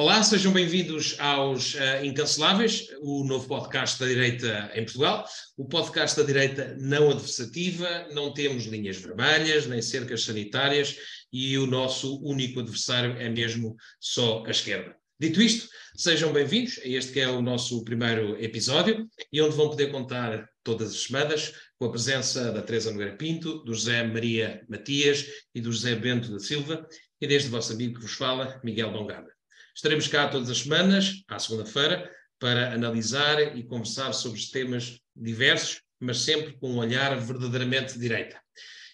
[0.00, 5.26] Olá, sejam bem-vindos aos uh, Incanceláveis, o novo podcast da direita em Portugal.
[5.56, 10.96] O podcast da direita não adversativa, não temos linhas vermelhas, nem cercas sanitárias
[11.32, 14.94] e o nosso único adversário é mesmo só a esquerda.
[15.18, 19.68] Dito isto, sejam bem-vindos a este que é o nosso primeiro episódio e onde vão
[19.68, 24.64] poder contar todas as semanas com a presença da Teresa Nogueira Pinto, do José Maria
[24.68, 26.86] Matias e do José Bento da Silva
[27.20, 29.37] e deste vosso amigo que vos fala, Miguel Dongada.
[29.78, 36.18] Estaremos cá todas as semanas, à segunda-feira, para analisar e conversar sobre temas diversos, mas
[36.22, 38.42] sempre com um olhar verdadeiramente de direita.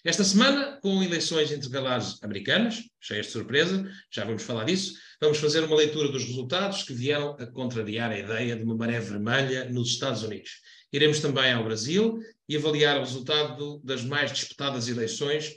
[0.03, 5.63] Esta semana, com eleições intercalares americanas, cheias de surpresa, já vamos falar disso, vamos fazer
[5.63, 9.89] uma leitura dos resultados que vieram a contrariar a ideia de uma maré vermelha nos
[9.89, 10.61] Estados Unidos.
[10.93, 15.55] Iremos também ao Brasil e avaliar o resultado das mais disputadas eleições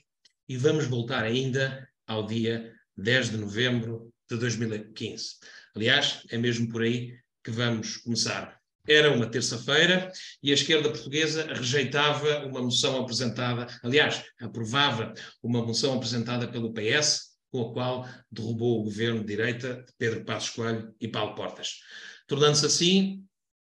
[0.49, 5.37] e vamos voltar ainda ao dia 10 de novembro de 2015.
[5.75, 8.59] Aliás, é mesmo por aí que vamos começar.
[8.87, 10.11] Era uma terça-feira
[10.43, 15.13] e a esquerda portuguesa rejeitava uma moção apresentada, aliás, aprovava
[15.43, 20.25] uma moção apresentada pelo PS, com a qual derrubou o governo de direita de Pedro
[20.25, 21.81] Passos Coelho e Paulo Portas,
[22.27, 23.25] tornando-se assim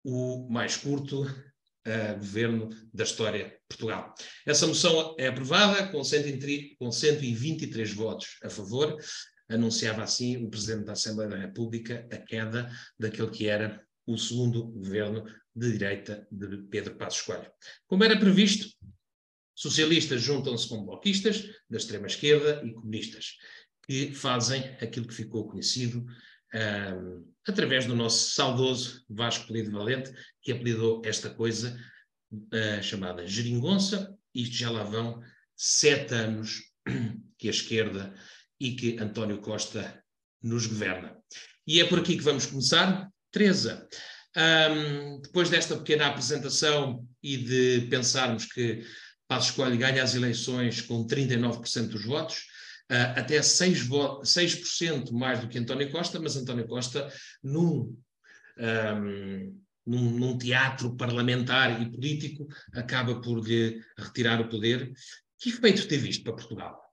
[0.03, 4.13] o mais curto uh, governo da história de Portugal.
[4.45, 8.97] Essa moção é aprovada com, 103, com 123 votos a favor,
[9.49, 14.67] anunciava assim o Presidente da Assembleia da República a queda daquele que era o segundo
[14.67, 17.51] governo de direita de Pedro Passos Coelho.
[17.87, 18.67] Como era previsto,
[19.55, 23.37] socialistas juntam-se com bloquistas da extrema-esquerda e comunistas,
[23.85, 26.05] que fazem aquilo que ficou conhecido
[26.53, 30.11] um, através do nosso saudoso Vasco Polido Valente,
[30.41, 31.79] que apelidou esta coisa
[32.31, 35.21] uh, chamada geringonça, isto já lá vão
[35.55, 36.61] sete anos
[37.37, 38.13] que a esquerda
[38.59, 40.03] e que António Costa
[40.41, 41.17] nos governa.
[41.67, 43.09] E é por aqui que vamos começar.
[43.31, 43.87] Teresa,
[44.37, 48.85] um, depois desta pequena apresentação e de pensarmos que
[49.27, 52.37] Passos Coelho ganha as eleições com 39% dos votos,
[52.91, 57.11] uh, até 6%, 6 mais do que António Costa, mas António Costa
[57.43, 57.97] num,
[58.57, 64.93] um, num, teatro parlamentar e político acaba por lhe retirar o poder.
[65.39, 66.84] Que efeito teve isto para Portugal?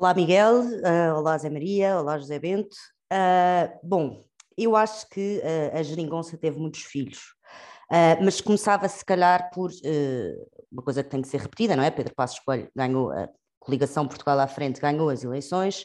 [0.00, 0.62] Olá, Miguel.
[0.62, 1.98] Uh, olá, Zé Maria.
[1.98, 2.74] Olá, José Bento.
[3.12, 4.24] Uh, bom,
[4.56, 7.34] eu acho que uh, a geringonça teve muitos filhos,
[8.24, 9.70] mas começava se calhar por
[10.72, 11.90] uma coisa que tem que ser repetida, não é?
[11.90, 13.28] Pedro Passos Coelho ganhou a
[13.58, 15.84] coligação Portugal à frente, ganhou as eleições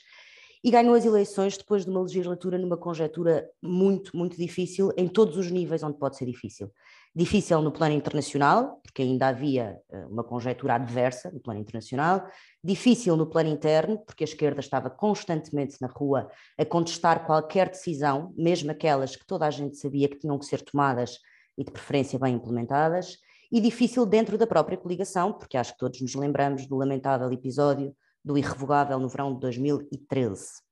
[0.64, 5.36] e ganhou as eleições depois de uma legislatura numa conjetura muito, muito difícil em todos
[5.36, 6.72] os níveis onde pode ser difícil.
[7.16, 12.28] Difícil no plano internacional, porque ainda havia eh, uma conjectura adversa no plano internacional.
[12.62, 18.34] Difícil no plano interno, porque a esquerda estava constantemente na rua a contestar qualquer decisão,
[18.36, 21.20] mesmo aquelas que toda a gente sabia que tinham que ser tomadas
[21.58, 23.18] e de preferência bem implementadas.
[23.50, 27.96] E difícil dentro da própria coligação, porque acho que todos nos lembramos do lamentável episódio
[28.26, 30.66] do irrevogável no verão de 2013.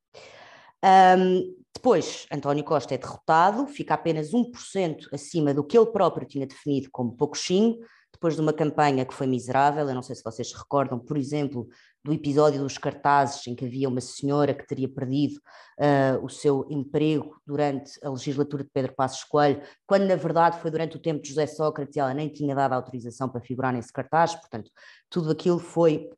[0.83, 6.47] Um, depois, António Costa é derrotado, fica apenas 1% acima do que ele próprio tinha
[6.47, 7.77] definido como pouquinho,
[8.09, 9.89] depois de uma campanha que foi miserável.
[9.89, 11.67] Eu não sei se vocês se recordam, por exemplo,
[12.01, 15.41] do episódio dos cartazes em que havia uma senhora que teria perdido
[15.77, 20.71] uh, o seu emprego durante a legislatura de Pedro Passos Coelho, quando na verdade foi
[20.71, 23.91] durante o tempo de José Sócrates e ela nem tinha dado autorização para figurar nesse
[23.91, 24.71] cartaz, portanto,
[25.09, 26.09] tudo aquilo foi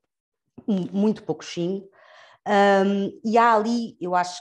[0.68, 1.90] muito pouquinho.
[2.48, 4.40] Um, e há ali, eu acho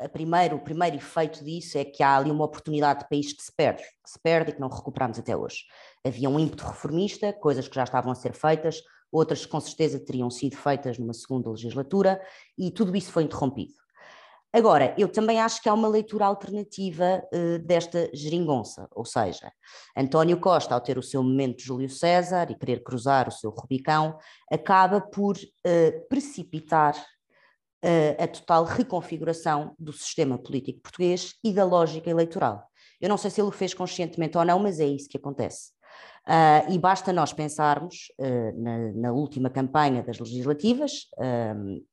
[0.00, 3.42] que primeiro, o primeiro efeito disso é que há ali uma oportunidade de país que
[3.42, 5.64] se perde, que se perde e que não recuperamos até hoje.
[6.04, 9.98] Havia um ímpeto reformista, coisas que já estavam a ser feitas, outras que com certeza
[9.98, 12.20] teriam sido feitas numa segunda legislatura,
[12.56, 13.74] e tudo isso foi interrompido.
[14.52, 19.52] Agora, eu também acho que há uma leitura alternativa uh, desta geringonça, ou seja,
[19.96, 24.18] António Costa, ao ter o seu momento Júlio César e querer cruzar o seu Rubicão,
[24.50, 26.96] acaba por uh, precipitar
[28.18, 32.62] a total reconfiguração do sistema político português e da lógica eleitoral.
[33.00, 35.70] Eu não sei se ele o fez conscientemente ou não, mas é isso que acontece.
[36.26, 41.84] Uh, e basta nós pensarmos uh, na, na, última campanha das legislativas, uh,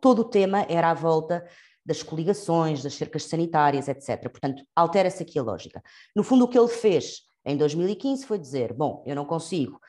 [0.00, 1.44] todo o tema era à volta
[1.84, 4.28] das coligações, das cercas sanitárias, etc.
[4.28, 5.82] Portanto, altera-se aqui a lógica.
[6.14, 9.80] No fundo, o que ele fez em 2015 foi dizer: bom, eu não consigo,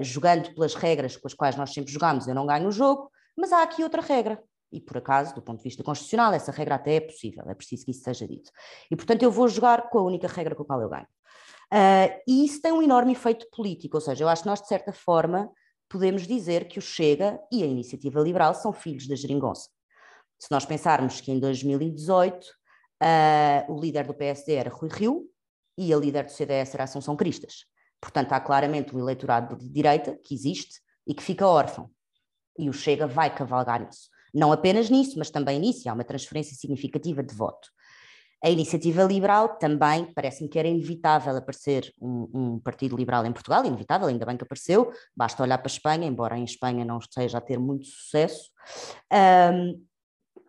[0.00, 3.52] jogando pelas regras com as quais nós sempre jogamos, eu não ganho o jogo, mas
[3.52, 4.42] há aqui outra regra.
[4.70, 7.84] E por acaso, do ponto de vista constitucional, essa regra até é possível, é preciso
[7.84, 8.50] que isso seja dito.
[8.90, 11.06] E portanto, eu vou jogar com a única regra com a qual eu ganho.
[11.72, 14.68] Uh, e isso tem um enorme efeito político, ou seja, eu acho que nós, de
[14.68, 15.50] certa forma,
[15.88, 19.70] podemos dizer que o Chega e a Iniciativa Liberal são filhos da geringonça.
[20.38, 25.26] Se nós pensarmos que em 2018 uh, o líder do PSD era Rui Rio
[25.76, 27.64] e a líder do CDS era Assunção Cristas.
[28.00, 31.90] Portanto, há claramente um eleitorado de direita que existe e que fica órfão.
[32.58, 34.08] E o Chega vai cavalgar nisso.
[34.34, 35.88] Não apenas nisso, mas também nisso.
[35.88, 37.68] Há uma transferência significativa de voto.
[38.42, 43.64] A iniciativa liberal também parece-me que era inevitável aparecer um, um, partido liberal em Portugal,
[43.64, 47.38] inevitável, ainda bem que apareceu, basta olhar para a Espanha, embora em Espanha não esteja
[47.38, 48.50] a ter muito sucesso.
[49.12, 49.84] Um,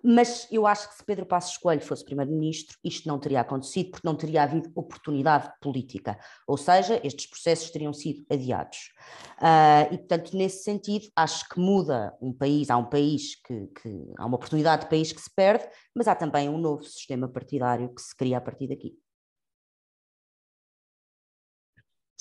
[0.04, 4.07] mas eu acho que se Pedro Passos Coelho fosse primeiro-ministro, isto não teria acontecido, porque
[4.07, 6.18] não teria havido oportunidade política,
[6.48, 8.92] ou seja, estes processos teriam sido adiados.
[9.38, 14.13] Uh, e, portanto, nesse sentido, acho que muda um país, há um país que, que,
[14.18, 17.94] há uma oportunidade de país que se perde, mas há também um novo sistema partidário
[17.94, 18.98] que se cria a partir daqui.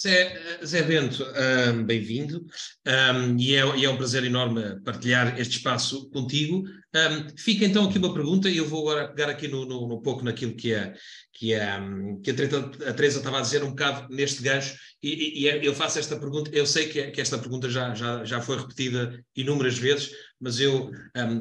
[0.01, 1.27] Zé, Zé Bento,
[1.75, 2.47] um, bem-vindo,
[2.87, 6.63] um, e, é, e, é, um prazer enorme partilhar este espaço contigo.
[6.95, 10.01] Um, fica então aqui uma pergunta, e eu vou agora pegar aqui no, no, no
[10.01, 10.95] pouco naquilo que, é,
[11.33, 11.53] que,
[12.23, 16.17] que a, Teresa estava a dizer um bocado neste gancho, e, e, eu faço esta
[16.17, 20.11] pergunta, eu sei que, que, esta pergunta já, já, já foi repetida inúmeras vezes,
[20.41, 20.93] mas eu,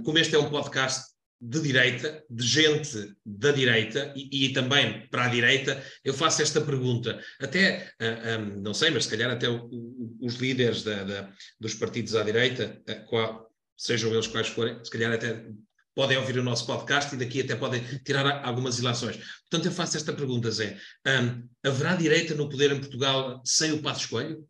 [0.03, 5.25] como este é um podcast de direita, de gente da direita e, e, também para
[5.25, 7.21] a direita, eu faço esta pergunta.
[7.39, 10.83] Até, uh, ah, um, ah, não sei, mas se calhar até o, o, os líderes
[10.83, 15.45] da, da, dos partidos à direita, uh, qual, sejam eles quais forem, se calhar até
[15.93, 19.17] podem ouvir o nosso podcast e daqui até podem tirar algumas ilações.
[19.49, 20.77] Portanto, eu faço esta pergunta, Zé.
[21.07, 24.47] Um, haverá direita no poder em Portugal sem o Passo Escolho?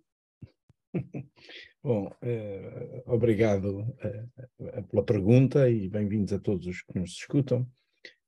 [1.88, 7.66] Bom, eh, obrigado eh, pela pergunta e bem-vindos a todos os que nos escutam.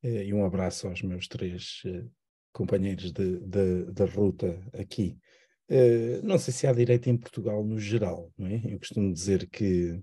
[0.02, 2.06] Eh, e um abraço aos meus três eh,
[2.54, 5.18] companheiros de, de, de, ruta aqui.
[5.68, 8.62] Eh, não sei se há direito em Portugal no geral, não é?
[8.64, 10.02] Eu costumo dizer que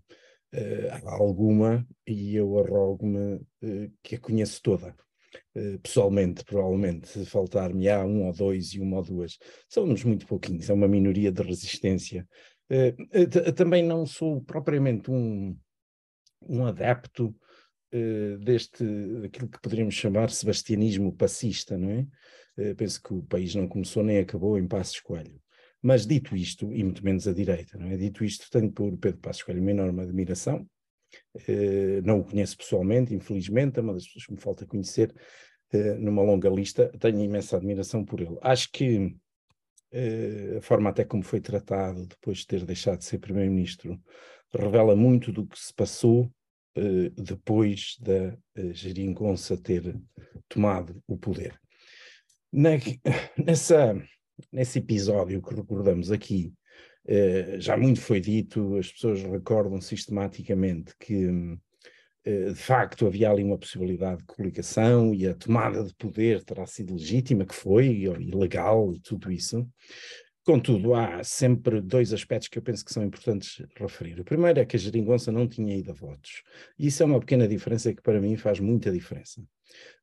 [0.53, 3.41] eh, há alguma e eu arrogo-me
[4.03, 4.95] que a conheço toda.
[5.83, 9.39] pessoalmente, provavelmente, faltar-me há um ou dois e uma ou duas.
[9.67, 12.27] Somos muito pouquinhos, é uma minoria de resistência
[13.55, 15.57] também não sou propriamente um,
[16.43, 17.35] um adepto
[18.45, 18.85] deste,
[19.23, 22.75] daquilo que poderíamos chamar sebastianismo passista, não é?
[22.75, 25.41] Penso que o país não começou nem acabou em Passos Coelho.
[25.83, 27.97] Mas dito isto, e muito menos a direita, não é?
[27.97, 30.69] Dito isto, tenho por Pedro Passos Coelho uma enorme admiração.
[32.05, 35.15] Não o conheço pessoalmente, infelizmente, é uma das pessoas que me falta conhecer
[35.99, 36.91] numa longa lista.
[36.99, 38.37] Tenho imensa admiração por ele.
[38.43, 39.15] Acho que eh,
[40.59, 44.01] a forma até como foi tratado depois de ter deixado de ser primeiro-ministro
[44.55, 46.31] revela muito do que se passou
[46.77, 49.99] eh, depois da eh, geringonça ter
[50.49, 51.59] tomado o poder.
[52.53, 52.71] Na,
[53.43, 53.95] nessa,
[54.53, 56.53] nesse episódio que recordamos aqui,
[57.59, 61.57] já muito foi dito, as pessoas recordam sistematicamente que eh,
[62.27, 66.95] de facto havia ali uma possibilidade de coligação e a tomada de poder terá sido
[66.95, 69.65] legítima, que foi, e legal e tudo isso.
[70.45, 74.21] Contudo, há sempre dois aspectos que eu penso que são importantes referir.
[74.21, 76.43] O primeiro é que a geringonça não tinha ido a votos.
[76.79, 79.43] Isso é uma pequena diferença que para mim faz muita diferença.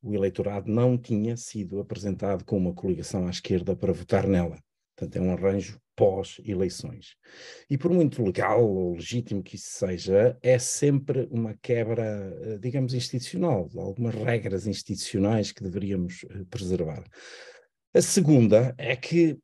[0.01, 4.57] O eleitorado não tinha sido apresentado com uma coligação à esquerda para votar nela.
[4.95, 7.15] Portanto, é um arranjo pós-eleições.
[7.69, 12.03] E por muito legal ou legítimo que isso seja, é sempre uma quebra,
[12.41, 17.03] eh, digamos, institucional, algumas regras institucionais que deveríamos eh, preservar.
[17.93, 19.37] A segunda é que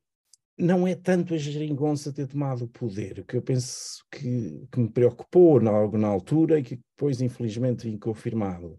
[0.57, 4.79] não é tanto a geringonça ter tomado o poder, o que eu penso que, que
[4.79, 8.77] me preocupou na, na altura e que depois, infelizmente, vim confirmado,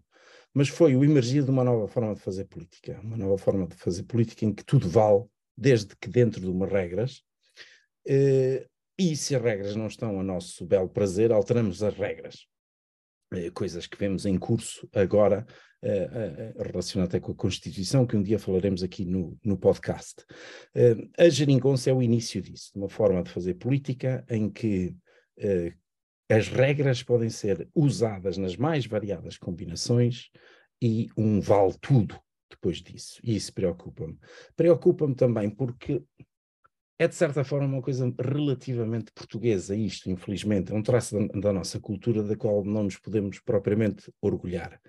[0.53, 3.75] mas foi o emergir de uma nova forma de fazer política, uma nova forma de
[3.75, 5.23] fazer política em que tudo vale,
[5.57, 7.23] desde que dentro de umas regras,
[8.05, 12.45] e se as regras não estão a nosso belo prazer, alteramos as regras.
[13.33, 15.45] Uh, coisas que vemos em curso agora,
[15.83, 20.25] uh, relacionado até com a Constituição, que um dia falaremos aqui no, no podcast.
[21.17, 24.95] a geringonça é o início disso, de uma forma de fazer política em que
[26.29, 30.29] as regras podem ser usadas nas mais variadas combinações
[30.81, 32.17] e um vale tudo
[32.49, 33.19] depois disso.
[33.23, 34.17] E isso preocupa-me.
[34.55, 36.03] Preocupa-me também porque
[37.01, 41.51] é de certa forma uma coisa relativamente portuguesa, isto, infelizmente, é um traço da, da
[41.51, 44.79] nossa cultura da qual não nos podemos propriamente orgulhar.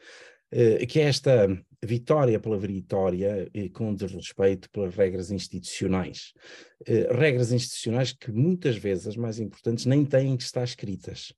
[0.52, 1.48] Uh, que é esta
[1.82, 6.34] vitória pela vitória e com desrespeito pelas regras institucionais.
[6.86, 11.32] Uh, regras institucionais que muitas vezes, as mais importantes, nem têm que estar escritas.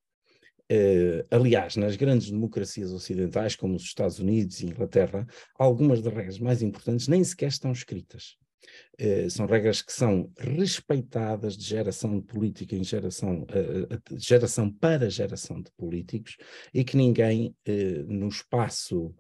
[0.73, 5.25] Uh, aliás, nas grandes democracias ocidentais, como os Estados Unidos e Inglaterra,
[5.57, 8.37] algumas das regras mais importantes nem sequer estão escritas.
[8.99, 15.11] Eh, são regras que são respeitadas de geração de política em geração, uh, geração para
[15.11, 16.37] geração de políticos
[16.73, 17.55] e que ninguém
[18.07, 19.15] no espaço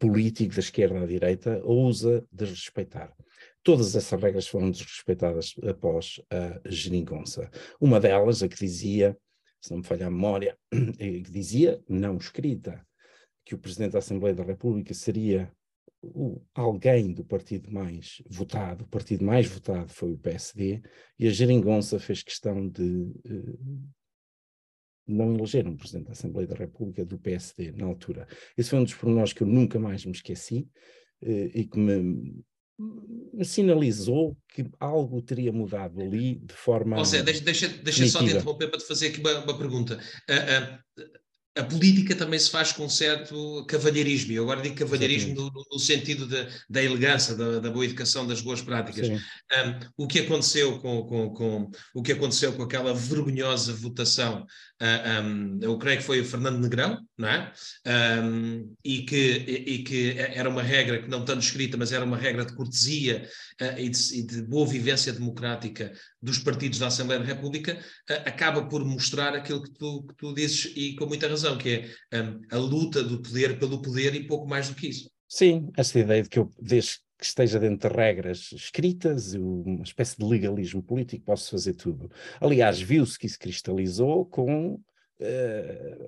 [0.00, 3.14] político da esquerda à direita ousa desrespeitar.
[3.62, 7.50] Todas essas regras foram desrespeitadas após a geringonça.
[7.80, 9.16] Uma delas, a que dizia,
[9.60, 12.84] se não me falha a memória, que dizia, não escrita,
[13.44, 15.50] que o Presidente da Assembleia da República seria
[16.14, 20.82] o, alguém do partido mais votado, o partido mais votado foi o PSD,
[21.18, 23.88] e a Geringonça fez questão de uh,
[25.06, 28.26] não eleger um Presidente da Assembleia da República do PSD na altura.
[28.56, 30.68] Esse foi um dos pormenores que eu nunca mais me esqueci
[31.22, 32.44] uh, e que me,
[33.32, 36.98] me, sinalizou que algo teria mudado ali de forma.
[36.98, 39.98] José, deixa, deixa, deixa só te interromper para te fazer aqui uma, uma pergunta.
[40.30, 41.02] Uh,
[41.56, 45.78] a política também se faz com certo cavalheirismo, e eu agora digo cavalheirismo no, no,
[45.78, 49.08] sentido de, da elegância, da, da, boa educação, das boas práticas.
[49.08, 49.22] Um,
[49.96, 54.46] o que aconteceu com, com, com, o que aconteceu com aquela vergonhosa votação, uh,
[54.84, 57.52] ah, um, eu creio que foi o Fernando Negrão, não é?
[57.86, 62.04] Um, e, que, e, e, que era uma regra que não tanto escrita, mas era
[62.04, 63.28] uma regra de cortesia
[63.62, 67.74] uh, e, de, e, de, boa vivência democrática dos partidos da Assembleia da República,
[68.10, 71.58] uh, acaba por mostrar aquilo que tu, que tu dizes e com muita razão razão,
[71.58, 75.10] que é um, a luta do poder pelo poder e pouco mais do que isso.
[75.28, 80.16] Sim, essa ideia de que eu, desde que esteja dentro de regras escritas, uma espécie
[80.16, 82.10] de legalismo político, posso fazer tudo.
[82.40, 84.80] Aliás, viu-se que isso cristalizou com uh,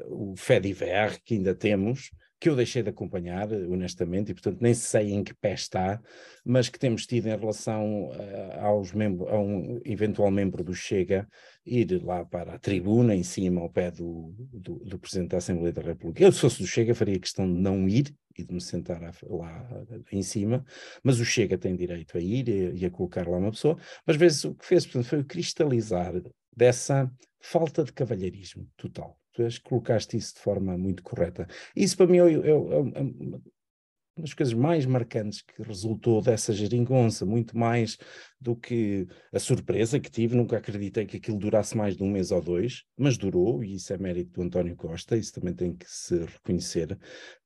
[0.09, 5.13] o Fediver que ainda temos, que eu deixei de acompanhar, honestamente, e portanto nem sei
[5.13, 6.01] em que pé está,
[6.45, 11.27] mas que temos tido em relação uh, aos membros, a um eventual membro do Chega
[11.65, 15.73] ir lá para a tribuna, em cima, ao pé do, do, do Presidente da Assembleia
[15.73, 16.25] da República.
[16.25, 19.87] Eu, se fosse do Chega, faria questão de não ir e de me sentar lá
[20.13, 20.65] em cima,
[21.03, 24.17] mas o Chega tem direito a ir e, e a colocar lá uma pessoa, mas
[24.17, 26.13] vezes o que fez, portanto, foi cristalizar
[26.55, 29.19] dessa falta de cavalheirismo total.
[29.65, 31.47] Colocaste isso de forma muito correta.
[31.75, 36.53] Isso para mim é, é, é, é uma das coisas mais marcantes que resultou dessa
[36.53, 37.99] geringonça, muito mais
[38.41, 40.35] do que a surpresa que tive.
[40.37, 43.93] Nunca acreditei que aquilo durasse mais de um mês ou dois, mas durou, e isso
[43.93, 46.99] é mérito do António Costa, isso também tem que se reconhecer.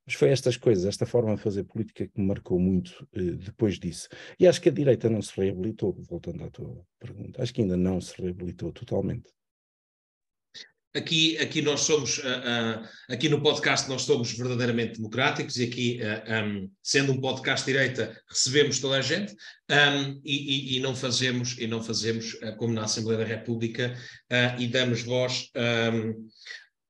[0.05, 3.77] Mas foi estas coisas, esta forma de fazer política que me marcou muito eh, depois
[3.77, 4.07] disso.
[4.39, 7.75] E acho que a direita não se reabilitou, voltando à tua pergunta, acho que ainda
[7.75, 9.29] não se reabilitou totalmente.
[10.93, 15.99] Aqui, aqui nós somos, uh, uh, aqui no podcast nós somos verdadeiramente democráticos e aqui,
[16.01, 19.33] uh, um, sendo um podcast direita, recebemos toda a gente
[19.69, 23.97] um, e, e, e, não fazemos, e não fazemos como na Assembleia da República
[24.59, 26.27] e damos voz um,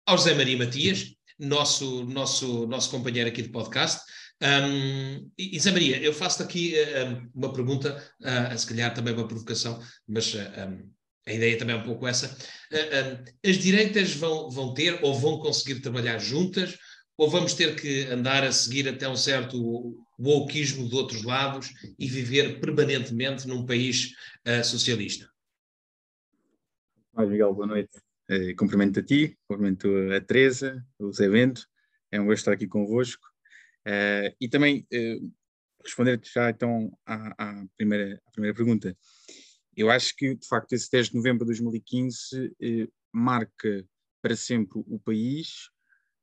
[0.03, 4.01] ao José Maria Matias, nosso, nosso, nosso companheiro aqui de podcast.
[4.41, 6.73] Um, e Zé Maria, eu faço-te aqui
[7.35, 8.03] uma pergunta,
[8.57, 10.33] se calhar também uma provocação, mas
[11.27, 12.37] a ideia também é um pouco essa.
[13.45, 16.77] as direitas vão, vão ter ou vão conseguir trabalhar juntas,
[17.17, 22.07] ou vamos ter que andar a seguir até um certo wokeismo de outros lados e
[22.07, 24.13] viver permanentemente num país
[24.63, 25.31] socialista?
[27.13, 27.99] Olá, Miguel, boa noite.
[28.29, 31.67] Uh, cumprimento a ti, cumprimento a Teresa, o Zé Bento.
[32.09, 33.27] É um gosto estar aqui convosco.
[33.85, 35.31] Uh, e também uh,
[35.83, 38.95] responder já então à, à, primeira, à primeira pergunta.
[39.81, 43.83] Eu acho que, de facto, esse 10 de novembro de 2015 eh, marca
[44.21, 45.71] para sempre o país,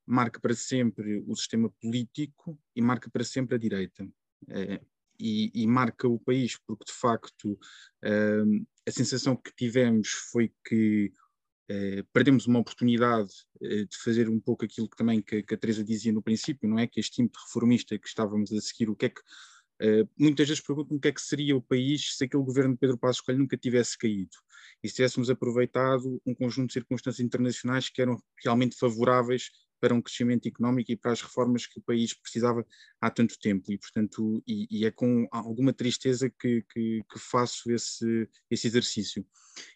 [0.07, 4.09] marca para sempre o sistema político e marca para sempre a direita.
[4.49, 4.81] Eh,
[5.21, 7.59] e, e, marca o país porque, de facto,
[8.05, 8.45] eh,
[8.87, 11.13] a sensação que tivemos foi que
[11.69, 15.59] eh, perdemos uma oportunidade eh, de fazer um pouco aquilo que também que, que, a
[15.59, 16.87] Teresa dizia no princípio, não é?
[16.87, 19.21] Que este ímpeto reformista que estávamos a seguir, o que é que
[19.81, 22.81] Uh, muitas vezes pergunto-me o que é que seria o país se aquele governo de
[22.81, 24.37] Pedro Passos Coelho nunca tivesse caído.
[24.83, 30.03] E se tivéssemos aproveitado um conjunto de circunstâncias internacionais que eram realmente favoráveis para um
[30.03, 32.67] crescimento económico e para as reformas que o país precisava
[33.01, 33.71] há tanto tempo.
[33.71, 39.25] E portanto e, e é com alguma tristeza que, que, que, faço esse, esse exercício.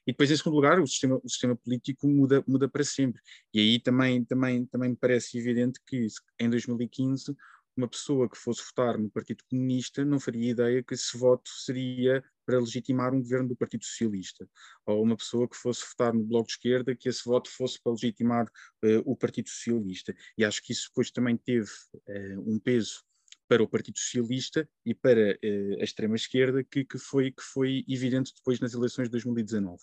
[0.07, 3.21] E depois em segundo lugar o sistema, o sistema político muda, muda para sempre.
[3.55, 6.07] E aí também, também, também me parece evidente que
[6.41, 7.37] em 2015
[7.77, 12.23] uma pessoa que fosse votar no Partido Comunista não faria ideia que esse voto seria
[12.45, 14.49] para legitimar um governo do Partido Socialista,
[14.85, 17.93] ou uma pessoa que fosse votar no Bloco de Esquerda que esse voto fosse para
[17.93, 20.15] legitimar uh, o Partido Socialista.
[20.37, 23.05] E acho que isso depois também teve uh, um peso
[23.49, 28.33] para o Partido Socialista e para uh, a extrema-esquerda que, que, foi, que foi evidente
[28.35, 29.83] depois nas eleições de 2019.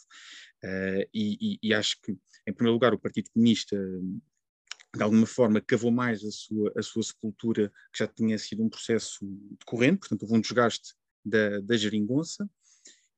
[1.14, 2.12] E, e, e, acho que,
[2.46, 3.78] em primeiro lugar, o Partido Comunista
[4.96, 8.70] de alguma forma cavou mais a sua, a sua sepultura, que já tinha sido um
[8.70, 9.20] processo
[9.60, 12.50] decorrente, portanto houve um desgaste da, da geringonça.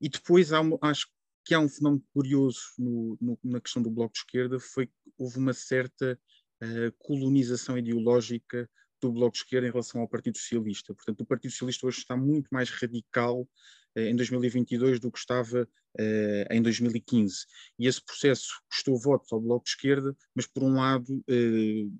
[0.00, 1.08] E depois há, acho
[1.44, 4.92] que há um fenómeno curioso no, no, na questão do Bloco de Esquerda, foi que
[5.18, 6.18] houve uma certa
[6.62, 8.68] uh, colonização ideológica
[9.00, 10.94] do Bloco de Esquerda em relação ao Partido Socialista.
[10.94, 13.48] Portanto, o Partido Socialista hoje está muito mais radical
[13.96, 17.46] em 2022 do que estava uh, em 2015.
[17.78, 21.92] E esse processo custou votos ao Bloco de Esquerda, mas por um lado uh,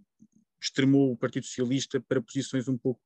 [0.61, 3.01] extremou o Partido Socialista para posições um pouco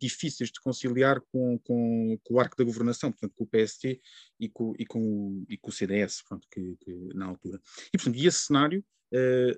[0.00, 4.00] difíceis de conciliar com, com, com, o arco da governação, portanto, com o PST
[4.40, 7.60] e com, e com, e com o CDS, pronto, que, que, na altura.
[7.92, 8.82] E, portanto, esse cenário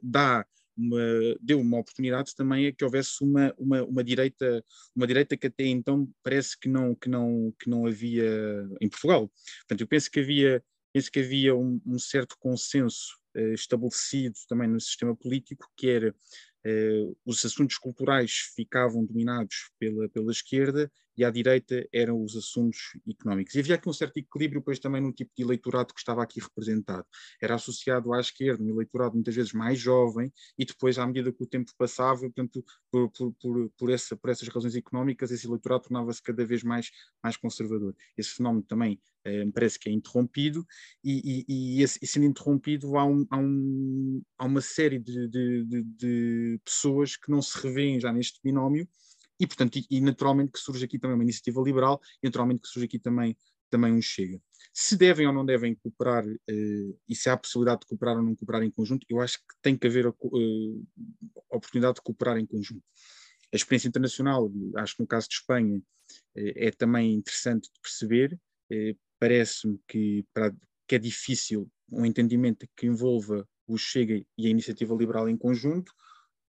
[0.02, 0.44] dá
[0.76, 1.00] uma,
[1.40, 4.64] deu uma oportunidade também a que houvesse uma, uma, uma, direita,
[4.94, 9.30] uma direita que até então parece que não, que não, que não havia em Portugal.
[9.60, 14.68] Portanto, eu penso que havia, penso que havia um, um certo consenso uh, estabelecido também
[14.68, 21.24] no sistema político, que era uh, os assuntos culturais ficavam dominados pela, pela esquerda e
[21.24, 23.54] à direita eram os assuntos económicos.
[23.54, 26.40] E havia aqui um certo equilíbrio, depois também no tipo de eleitorado que estava aqui
[26.40, 27.06] representado.
[27.40, 31.42] Era associado à esquerda, um eleitorado muitas vezes mais jovem, e depois, à medida que
[31.42, 35.84] o tempo passava, portanto, por, por, por, por, essa, por essas razões económicas, esse eleitorado
[35.84, 36.90] tornava-se cada vez mais,
[37.22, 37.94] mais conservador.
[38.16, 40.66] Esse fenómeno também eh, me parece que é interrompido,
[41.02, 45.28] e, e, e, esse, e sendo interrompido, há, um, há, um, há uma série de,
[45.28, 48.88] de, de, de pessoas que não se revêem já neste binómio
[49.38, 52.68] e, portanto, e, e, naturalmente que surge aqui também uma iniciativa liberal e naturalmente que
[52.68, 53.36] surge aqui também,
[53.70, 54.40] também um Chega.
[54.72, 58.22] Se devem ou não devem cooperar uh, e se há a possibilidade de cooperar ou
[58.22, 60.86] não cooperar em conjunto, eu acho que tem que haver a, uh,
[61.50, 62.82] oportunidade de cooperar em conjunto.
[63.52, 65.82] A experiência internacional, acho que no caso de Espanha, uh,
[66.34, 68.38] é também interessante de perceber.
[69.18, 70.26] Parece-me que,
[70.86, 75.92] que é difícil um entendimento que envolva o Chega e a iniciativa liberal em conjunto,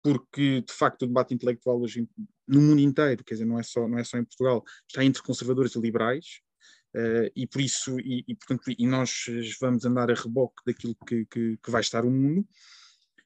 [0.03, 2.09] porque de facto o debate intelectual hoje
[2.47, 5.23] no mundo inteiro, quer dizer, não é só, não é só em Portugal, está entre
[5.23, 6.41] conservadores e liberais,
[6.97, 9.25] uh, e por isso, e, e, portanto, e nós
[9.61, 12.47] vamos andar a reboque daquilo que, que, que vai estar o mundo,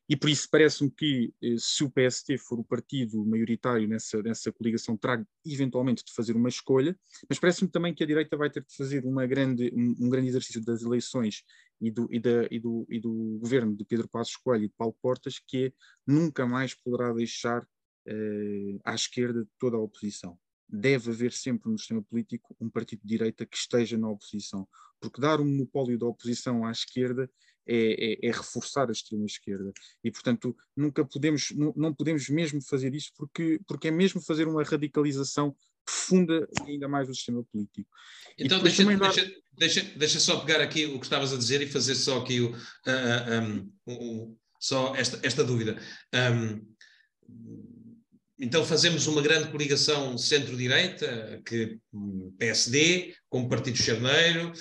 [0.09, 4.53] e por isso parece-me que eh, se o PST for o partido maioritário nessa, nessa
[4.53, 6.97] coligação, terá eventualmente de fazer uma escolha,
[7.29, 10.29] mas parece-me também que a direita vai ter de fazer uma grande, um, um grande
[10.29, 11.43] exercício das eleições
[11.81, 14.75] e do, e, da, e, do, e do governo de Pedro Passos Coelho e de
[14.75, 15.73] Paulo Portas, que é
[16.07, 20.39] nunca mais poderá deixar uh, à esquerda toda a oposição.
[20.69, 24.67] Deve haver sempre no sistema político um partido de direita que esteja na oposição,
[25.01, 27.31] porque dar um monopólio da oposição à esquerda
[27.69, 29.73] é, é, é, reforçar a extrema-esquerda.
[30.03, 34.47] E, portanto, nunca podemos, não, não, podemos mesmo fazer isso, porque, porque é mesmo fazer
[34.47, 35.55] uma radicalização
[35.87, 37.89] profunda ainda mais do sistema político.
[38.37, 39.13] Então, deixa, dar...
[39.13, 42.41] deixa, deixa, deixa, só pegar aqui o que estavas a dizer e fazer só aqui
[42.41, 42.57] o, uh,
[43.43, 45.81] um, um, só esta, esta dúvida.
[46.13, 46.67] Um,
[48.39, 51.79] então fazemos uma grande coligação centro-direita, que
[52.39, 54.53] PSD, como Partido Charneiro,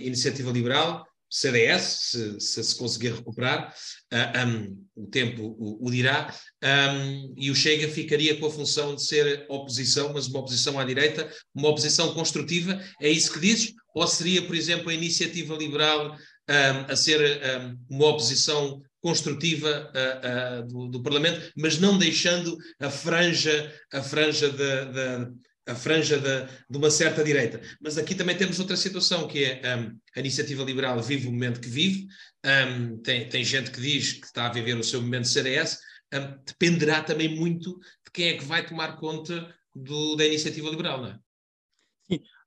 [0.00, 1.06] Iniciativa Liberal,
[1.38, 3.74] CDS, se, se, se conseguir recuperar,
[4.12, 8.94] uh, um, o tempo o, o dirá, um, e o Chega ficaria com a função
[8.94, 13.74] de ser oposição, mas uma oposição à direita, uma oposição construtiva, é isso que dizes?
[13.94, 16.16] Ou seria, por exemplo, a iniciativa liberal
[16.48, 17.40] um, a ser
[17.88, 24.48] uma oposição construtiva uh, uh, do, do, Parlamento, mas não deixando a franja, a franja
[24.48, 25.32] de, de
[25.66, 27.60] a franja de, de, uma certa direita.
[27.80, 31.60] Mas aqui também temos outra situação, que é um, a iniciativa liberal vive o momento
[31.60, 32.06] que vive,
[32.44, 35.78] um, tem, tem gente que diz que está a viver o seu momento de CDS,
[36.14, 41.02] um, dependerá também muito de quem é que vai tomar conta do, da iniciativa liberal,
[41.02, 41.18] não é?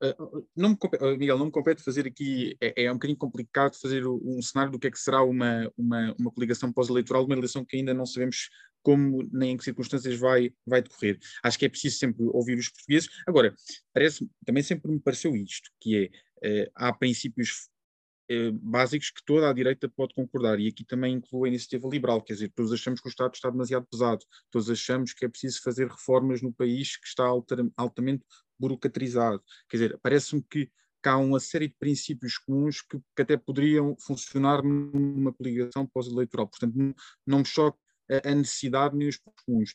[0.02, 3.18] Sim, uh, não me uh, Miguel, não me compete fazer aqui, é, é um bocadinho
[3.18, 7.36] complicado fazer um cenário do que é que será uma, uma, uma coligação pós-eleitoral, uma
[7.36, 8.50] eleição que ainda não sabemos
[8.82, 11.20] como nem em que circunstâncias vai, vai decorrer.
[11.44, 13.10] Acho que é preciso sempre ouvir os portugueses.
[13.28, 13.54] Agora,
[13.94, 16.10] parece, também sempre me pareceu isto, que
[16.42, 17.70] é, há princípios
[18.62, 22.34] básicos que toda a direita pode concordar, e aqui também inclui a iniciativa liberal, quer
[22.34, 25.88] dizer, todos achamos que o Estado está demasiado pesado, todos achamos que é preciso fazer
[25.88, 27.26] reformas no país que está
[27.76, 28.24] altamente
[28.60, 29.44] burocratizado.
[29.70, 30.70] Quer dizer, parece-me que
[31.04, 36.48] há uma série de princípios comuns que, que até poderiam funcionar numa coligação pós-eleitoral.
[36.48, 36.94] Portanto, não,
[37.26, 37.78] não me choca
[38.24, 39.74] a necessidade nem os comuns.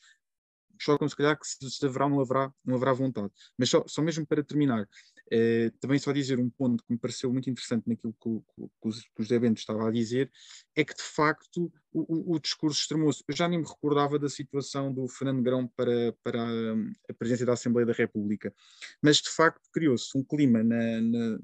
[0.79, 3.33] Chocam se calhar que se, se haverá não haverá, não haverá vontade.
[3.57, 4.89] Mas só, só mesmo para terminar,
[5.31, 9.21] eh, também só dizer um ponto que me pareceu muito interessante naquilo que que, que
[9.21, 10.31] o José Bento estava a dizer,
[10.75, 13.23] é que de facto o, o, discurso extremou-se.
[13.27, 16.43] Eu já nem me recordava da situação do Fernando Grão para, para
[17.09, 18.55] a presidência da Assembleia da República,
[19.03, 21.39] mas de facto criou-se um clima na, na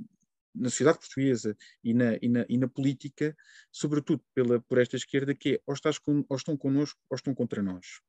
[0.55, 3.37] na sociedade portuguesa e na, e na, e na política,
[3.71, 7.35] sobretudo pela, por esta esquerda, que é ou, estás com, ou estão connosco ou estão
[7.35, 8.01] contra nós.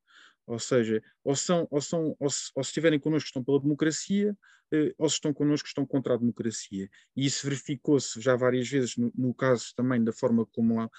[0.46, 4.36] Ou seja, ou, são, ou, são, ou, se, ou se estiverem connosco estão pela democracia,
[4.74, 6.90] eh, ou se estão connosco estão contra a democracia.
[7.16, 10.90] E isso verificou-se já várias vezes no, no, caso também da forma como uh,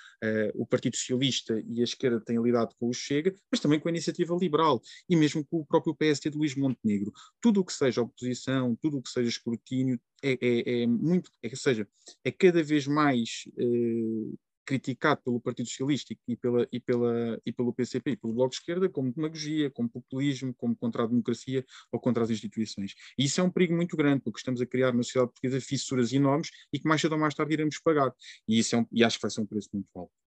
[0.54, 3.90] o Partido Socialista e a esquerda têm lidado com o Chega, mas também com a
[3.90, 7.12] iniciativa liberal e mesmo com o próprio PST de Luís Montenegro.
[7.40, 11.54] Tudo o que seja oposição, tudo o que seja escrutínio, é, é, é muito, é,
[11.56, 11.88] seja,
[12.24, 17.72] é cada vez mais uh, criticado pelo Partido Socialista e, pela, e, pela, e pelo
[17.72, 22.00] PCP e pelo Bloco de Esquerda como demagogia, como populismo, como contra a democracia ou
[22.00, 22.94] contra as instituições.
[23.18, 26.12] E isso é um perigo muito grande, porque estamos a criar na sociedade portuguesa fissuras
[26.12, 28.12] enormes e que mais cedo ou mais tarde iremos pagar.
[28.48, 30.21] E, isso é um, e acho que vai ser um preço muito alto.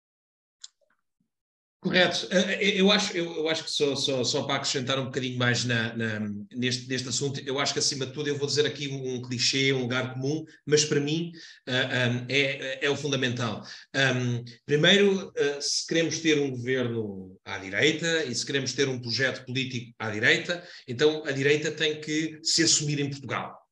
[1.86, 2.26] Correto.
[2.32, 5.64] Eh, eh, eu acho, eu, acho que só, só, só para acrescentar um bocadinho mais
[5.64, 8.88] na, na, neste, neste assunto, eu acho que acima de tudo eu vou dizer aqui
[8.88, 11.30] um, clichê, um lugar comum, mas para mim
[11.68, 13.62] uh, eh, um, é, é o fundamental.
[13.94, 19.00] Um, primeiro, uh, se queremos ter um governo à direita e se queremos ter um
[19.00, 23.66] projeto político à direita, então a direita tem que se assumir em Portugal.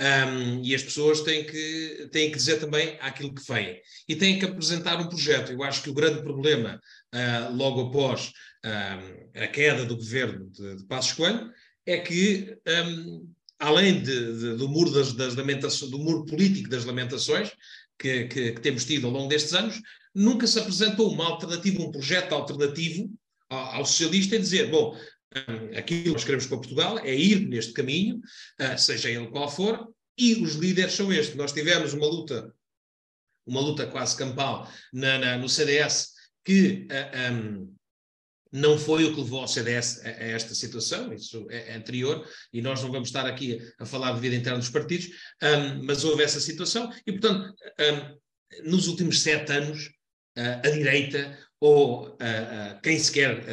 [0.00, 3.80] Um, e as pessoas têm que, têm que dizer também aquilo que vêm.
[4.08, 5.52] E têm que apresentar um projeto.
[5.52, 6.80] Eu acho que o grande problema,
[7.14, 8.32] uh, logo após
[9.34, 11.50] a queda do governo de, de Passos Coelho,
[11.86, 17.52] é que, um, além de, de, do, muro das, das do muro político das lamentações
[17.98, 19.80] que, que, que, temos tido ao longo destes anos,
[20.14, 23.10] nunca se apresentou uma alternativa, um projeto alternativo
[23.48, 24.96] ao, ao socialista e dizer, bom,
[25.76, 28.18] aquilo que nós queremos para Portugal é ir neste caminho,
[28.60, 31.36] uh, seja ele qual for, e os líderes são estes.
[31.36, 32.52] Nós tivemos uma luta,
[33.46, 37.74] uma luta quase campal na, na, no CDS, que uh, ah, um,
[38.52, 42.26] não foi o que levou ao CDS a, a, esta situação, isso é, é, anterior,
[42.52, 45.08] e nós não vamos estar aqui a, a falar de vida interna dos partidos,
[45.42, 49.86] um, mas houve essa situação, e portanto, um, nos últimos sete anos,
[50.36, 52.16] uh, a direita, ou
[52.82, 53.44] quem se quer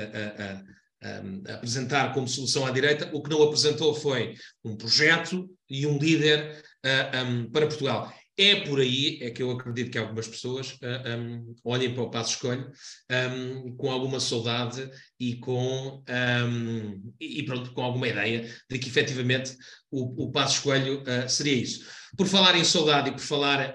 [1.03, 5.97] um, apresentar como solução à direita, o que não apresentou foi um projeto e um
[5.97, 8.13] líder uh, um, para Portugal.
[8.39, 12.11] É por aí é que eu acredito que algumas pessoas uh, um, olhem para o
[12.11, 12.71] Passo Escolho
[13.09, 14.87] um, com alguma saudade
[15.19, 19.57] e com, um, e pronto, com alguma ideia de que efetivamente
[19.89, 21.83] o, o Passo Escolho uh, seria isso.
[22.15, 23.73] Por falar em saudade e por falar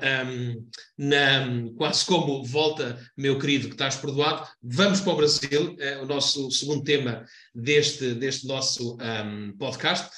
[0.97, 1.47] na,
[1.77, 6.51] quase como volta, meu querido, que estás perdoado, vamos para o Brasil, uh, o nosso
[6.53, 8.97] segundo tema deste, deste nosso
[9.59, 10.09] podcast.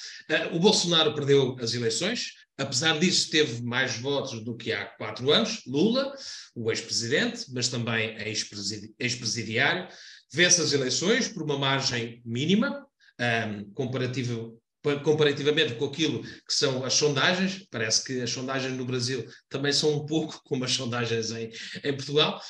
[0.52, 5.62] O Bolsonaro perdeu as eleições, Apesar disso, teve mais votos do que há quatro anos.
[5.66, 6.14] Lula,
[6.54, 8.16] o ex-presidente, mas também
[8.98, 9.88] ex-presidiário,
[10.32, 12.86] vence as eleições por uma margem mínima,
[13.20, 13.72] um,
[15.02, 17.66] comparativamente com aquilo que são as sondagens.
[17.70, 21.50] Parece que as sondagens no Brasil também são um pouco como as sondagens em,
[21.82, 22.40] em Portugal.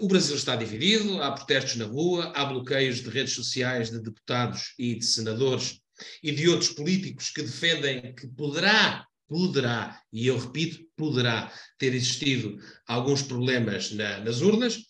[0.00, 4.72] O Brasil está dividido, há protestos na rua, há bloqueios de redes sociais de deputados
[4.78, 5.80] e de senadores
[6.22, 12.58] e de outros políticos que defendem que poderá poderá, e eu repito, poderá ter existido
[12.84, 14.80] alguns problemas na, nas urnas,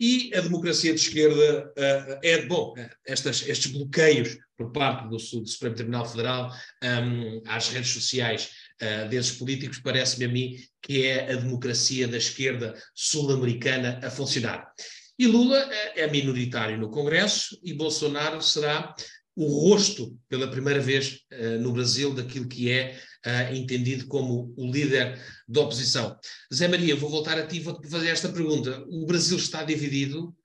[0.00, 2.74] e a democracia de esquerda uh, é, bom,
[3.06, 6.50] estas, estes bloqueios por parte do, do Supremo Tribunal Federal
[6.82, 8.50] um, às redes sociais
[8.80, 14.72] uh, desses políticos, parece-me a mim que é a democracia da esquerda sul-americana a funcionar.
[15.18, 15.58] E Lula
[15.94, 18.94] é minoritário no Congresso e Bolsonaro será
[19.34, 24.70] o rosto, pela primeira vez uh, no Brasil, daquilo que é uh, entendido como o
[24.70, 25.18] líder
[25.48, 26.18] da oposição.
[26.52, 28.84] Zé Maria, vou voltar a ti e vou-te fazer esta pergunta.
[28.88, 30.36] O Brasil está dividido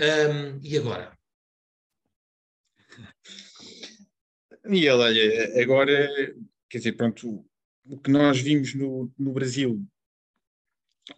[0.00, 1.16] um, e agora?
[4.64, 6.08] Miguel, olha, agora,
[6.68, 7.44] quer dizer, pronto,
[7.84, 9.84] o que nós vimos no, no Brasil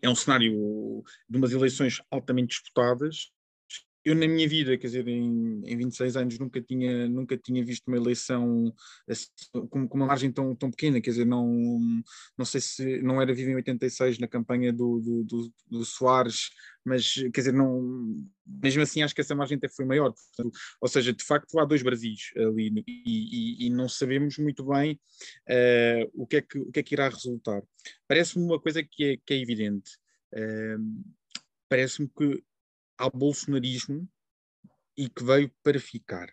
[0.02, 3.30] é um cenário de umas eleições altamente disputadas,
[4.06, 7.88] eu na minha vida, quer dizer, em, em 26 anos, nunca tinha, nunca tinha visto
[7.88, 8.72] uma eleição
[9.08, 9.26] assim,
[9.68, 11.68] com, com, uma margem tão, tão pequena, quer dizer, não,
[12.38, 16.50] não sei se não era vivo em 86 na campanha do, do, do, do Soares,
[16.84, 20.12] mas quer dizer, não, mesmo assim acho que essa margem até foi maior.
[20.12, 24.64] Portanto, ou seja, de facto há dois Brasis ali e, e, e não sabemos muito
[24.64, 25.00] bem
[25.48, 27.60] uh, o, que é que, o que é que irá resultar.
[28.06, 29.90] Parece-me uma coisa que é, que é evidente.
[30.32, 31.04] Uh,
[31.68, 32.42] Parece-me que
[32.98, 34.08] ao bolsonarismo
[34.96, 36.32] e que veio para ficar.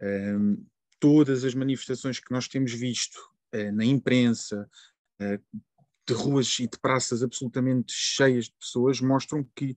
[0.00, 0.64] Um,
[1.00, 3.18] todas as manifestações que nós temos visto
[3.54, 4.68] uh, na imprensa,
[5.20, 5.60] uh,
[6.06, 9.76] de ruas e de praças absolutamente cheias de pessoas, mostram que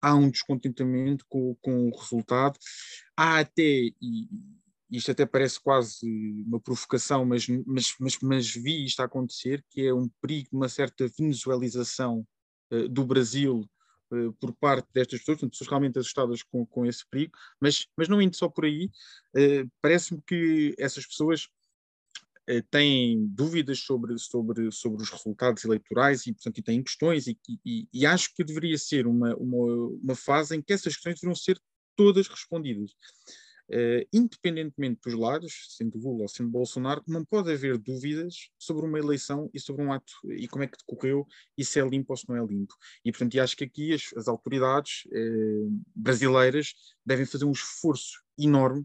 [0.00, 2.58] há um descontentamento com, com o resultado.
[3.16, 4.28] Há até, e
[4.90, 6.06] isto até parece quase
[6.46, 10.68] uma provocação, mas, mas, mas, mas vi isto acontecer, que é um perigo de uma
[10.68, 12.26] certa venezuelização
[12.72, 13.68] uh, do Brasil
[14.12, 18.08] uh, por parte destas pessoas, portanto, pessoas realmente assustadas com, com esse perigo, mas, mas
[18.08, 18.86] não indo só por aí,
[19.36, 21.48] uh, parece-me que essas pessoas
[22.70, 27.86] têm dúvidas sobre, sobre, sobre os resultados eleitorais e, portanto, e têm questões e, e,
[27.92, 31.60] e acho que deveria ser uma, uma, uma fase em que essas questões deveriam ser
[31.94, 32.94] todas respondidas.
[33.70, 38.98] Uh, independentemente dos lados, sendo Lula ou sendo Bolsonaro, não pode haver dúvidas sobre uma
[38.98, 41.26] eleição e sobre um ato e como é que decorreu
[41.56, 42.74] e se é limpo ou se não é limpo.
[43.04, 46.72] E, portanto, acho que aqui as, as autoridades uh, brasileiras
[47.04, 48.80] devem fazer um esforço enorme,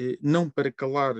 [0.00, 1.14] uh, não para calar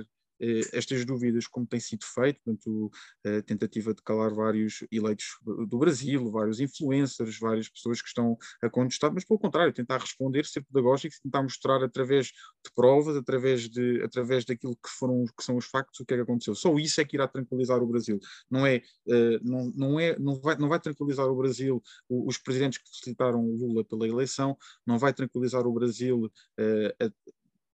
[0.73, 2.91] estas dúvidas, como tem sido feito, portanto,
[3.25, 5.25] a tentativa de calar vários eleitos
[5.67, 10.45] do Brasil, vários influencers, várias pessoas que estão a contestar, mas pelo contrário, tentar responder,
[10.45, 15.57] ser pedagógico, tentar mostrar através de provas, através, de, através daquilo que, foram, que são
[15.57, 16.55] os factos, o que é que aconteceu.
[16.55, 18.19] Só isso é que irá tranquilizar o Brasil.
[18.49, 22.79] Não é, uh, não, não é, não vai, não vai tranquilizar o Brasil os presidentes
[22.79, 27.13] que facilitaram Lula pela eleição, não vai tranquilizar o Brasil uh,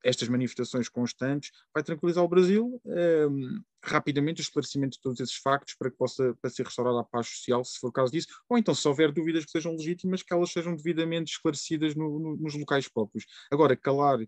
[0.05, 5.37] estas manifestações constantes, vai tranquilizar o Brasil um, ehm, rapidamente o esclarecimento de todos esses
[5.37, 8.29] factos para que possa para ser restaurada a paz social, se for o caso disso,
[8.49, 12.37] ou então se houver dúvidas que sejam legítimas, que elas sejam devidamente esclarecidas no, no,
[12.37, 13.25] nos locais próprios.
[13.51, 14.27] Agora, calar uh,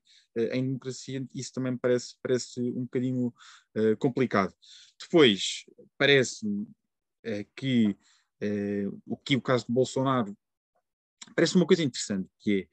[0.52, 3.28] em democracia, isso também parece, parece um bocadinho
[3.76, 4.54] uh, complicado.
[5.00, 5.64] Depois,
[5.98, 7.96] parece-me uh, que
[9.06, 10.34] o que o caso de Bolsonaro
[11.36, 12.68] parece uma coisa interessante, que é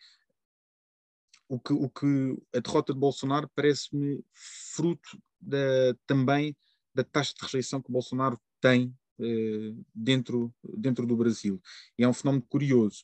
[1.47, 6.55] o que, o que a derrota de Bolsonaro parece-me fruto da, também
[6.93, 11.61] da taxa de rejeição que Bolsonaro tem eh, dentro, dentro do Brasil.
[11.97, 13.03] E é um fenómeno curioso,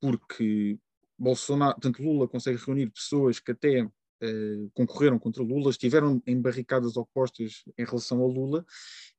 [0.00, 0.78] porque
[1.18, 3.88] Bolsonaro, tanto Lula consegue reunir pessoas que até
[4.22, 8.64] eh, concorreram contra Lula, estiveram em barricadas opostas em relação a Lula,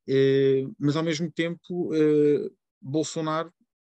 [0.07, 3.51] eh, mas ao mesmo tempo eh, Bolsonaro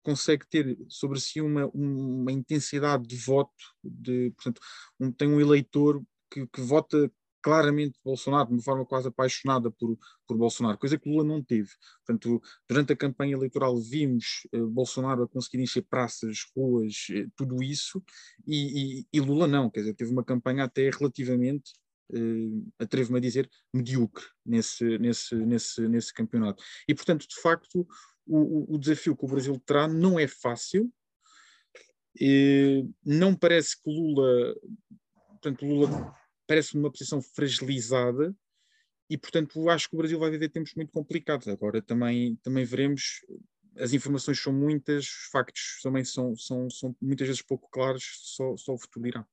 [0.07, 3.51] consegue ter sobre si uma, uma intensidade de voto,
[3.83, 4.61] de, portanto,
[5.01, 7.11] um, tem um eleitor que, que, vota
[7.43, 11.71] claramente Bolsonaro, de uma forma quase apaixonada por, por Bolsonaro, coisa que Lula não teve.
[12.05, 17.61] Portanto, durante a campanha eleitoral vimos uh, Bolsonaro a conseguir encher praças, ruas, uh, tudo
[17.61, 18.01] isso,
[18.47, 21.73] e, e, e, Lula não, quer dizer, teve uma campanha até relativamente,
[22.13, 26.63] uh, atrevo-me a dizer, medíocre nesse, nesse, nesse, nesse campeonato.
[26.89, 27.85] E, portanto, de facto,
[28.27, 30.93] o, o desafio que o Brasil terá não é fácil.
[32.19, 34.55] E não parece que Lula,
[35.29, 36.15] portanto, Lula
[36.47, 38.35] parece numa posição fragilizada
[39.09, 41.47] e, portanto, acho que o Brasil vai viver tempos muito complicados.
[41.47, 43.25] Agora também, também veremos,
[43.77, 48.57] as informações são muitas, os factos também são, são, são muitas vezes pouco claros, só,
[48.57, 49.27] só o futuro irá.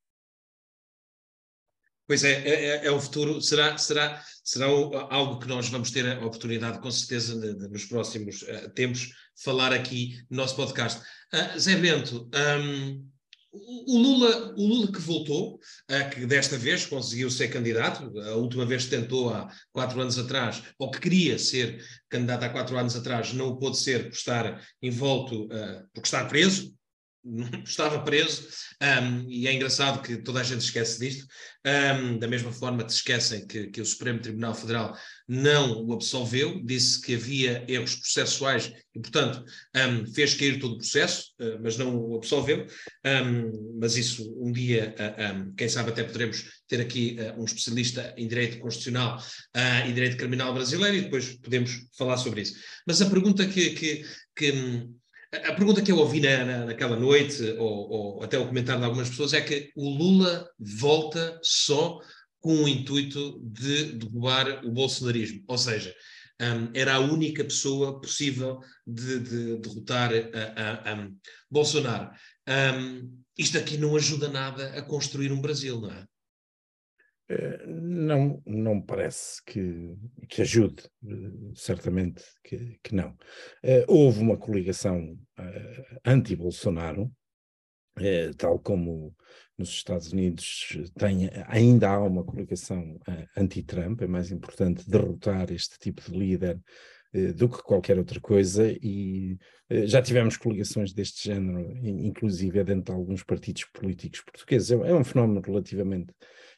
[2.08, 3.42] Pois é, é, é, é, o futuro.
[3.42, 7.86] Será, será, será algo que nós vamos ter a oportunidade, com certeza, de, de, nos
[7.86, 9.12] próximos uh, tempos,
[9.42, 11.02] falar aqui no nosso podcast.
[11.34, 13.10] Uh, Zé Bento, um,
[13.54, 18.66] o, Lula, o Lula que voltou, uh, que desta vez conseguiu ser candidato, a última
[18.66, 23.32] vez tentou há quatro anos atrás, ou que queria ser candidato há quatro anos atrás,
[23.32, 25.48] não o pôde ser por estar envolto,
[25.94, 26.76] por estar preso,
[27.66, 28.48] estava preso,
[28.82, 31.26] um, e é engraçado que toda a gente esquece disto,
[31.66, 34.94] um, da mesma forma que se esquecem que, que, o Supremo Tribunal Federal
[35.28, 39.44] não o absolveu, disse que havia erros processuais e, portanto,
[39.76, 42.68] um, fez cair todo o processo, uh, mas não o absolveu.
[43.80, 48.28] mas isso um dia, uh, quem sabe, até poderemos ter aqui uh, um especialista em
[48.28, 49.24] direito constitucional
[49.88, 52.56] e direito criminal brasileiro e depois podemos falar sobre isso.
[52.86, 54.06] Mas a pergunta que, que,
[54.36, 54.88] que
[55.34, 58.86] a pergunta que eu ouvi na, na, naquela noite, ou, ou, até o comentário de
[58.86, 62.00] algumas pessoas, é que o Lula volta só
[62.39, 65.43] com o intuito de derrubar o bolsonarismo.
[65.48, 65.96] Ou seja,
[66.41, 71.10] um, era a única pessoa possível de, de derrotar a, a, a
[71.50, 72.12] Bolsonaro.
[72.48, 76.06] Um, isto aqui não ajuda nada a construir um Brasil, não é?
[77.30, 79.96] Eh, não, não parece que,
[80.28, 83.12] que ajude, eh, certamente que, que não.
[83.64, 87.12] Uh, houve uma coligação uh, anti-Bolsonaro,
[88.38, 89.16] tal como
[89.58, 93.00] nos Estados Unidos tem, ainda há uma coligação
[93.38, 96.60] anti-Trump, é mais importante derrotar este tipo de líder
[97.36, 99.38] do que qualquer outra coisa, e
[99.86, 104.71] já tivemos coligações deste género, inclusive dentro de alguns partidos políticos portugueses.
[104.71, 106.13] É, é um fenómeno relativamente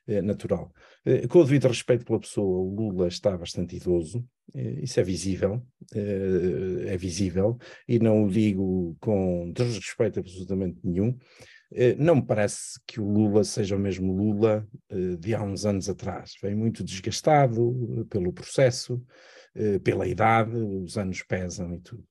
[0.08, 0.72] é, natural.
[1.30, 5.62] Com o devido respeito pela pessoa, o Lula está bastante idoso, isso é visível,
[5.94, 11.18] é, visível, e não o digo com desrespeito absolutamente nenhum,
[11.72, 15.66] Eh, não me parece que o Lula seja o mesmo Lula eh, de há uns
[15.66, 16.34] anos atrás.
[16.42, 19.02] Vem muito desgastado eh, pelo processo,
[19.84, 22.04] pela idade, os anos pesam e tudo.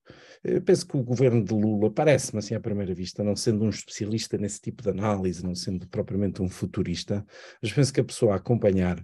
[0.43, 3.69] Eu penso que o governo de Lula, parece-me assim à primeira vista, não sendo um
[3.69, 7.25] especialista nesse tipo de análise, não sendo propriamente um futurista,
[7.61, 9.03] mas penso que a pessoa a acompanhar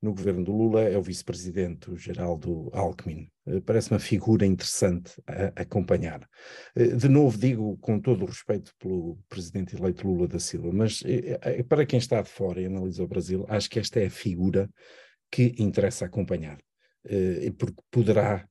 [0.00, 3.28] no governo do Lula é o vice-presidente, Geraldo Alckmin.
[3.46, 6.28] Eh, parece uma figura interessante a acompanhar.
[6.76, 11.02] Eh, de novo, digo com todo o respeito pelo presidente eleito Lula da Silva, mas
[11.04, 14.10] eh, para quem está de fora e analisa o Brasil, acho que esta é a
[14.10, 14.70] figura
[15.30, 16.58] que interessa acompanhar,
[17.58, 18.48] porque poderá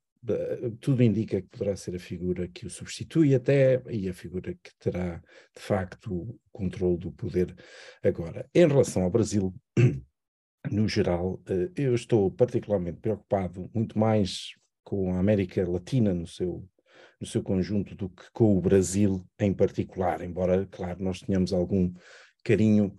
[0.81, 4.71] tudo indica que poderá ser a figura que o substitui até e a figura que
[4.79, 5.21] terá
[5.55, 7.55] de facto o controle do poder
[8.03, 8.49] agora.
[8.53, 9.53] Em relação ao Brasil,
[10.71, 14.51] no geral, eh, eu estou particularmente preocupado muito mais
[14.83, 16.67] com a América Latina no seu,
[17.19, 21.93] no seu conjunto do que com o Brasil em particular, embora, claro, nós tenhamos algum
[22.43, 22.95] carinho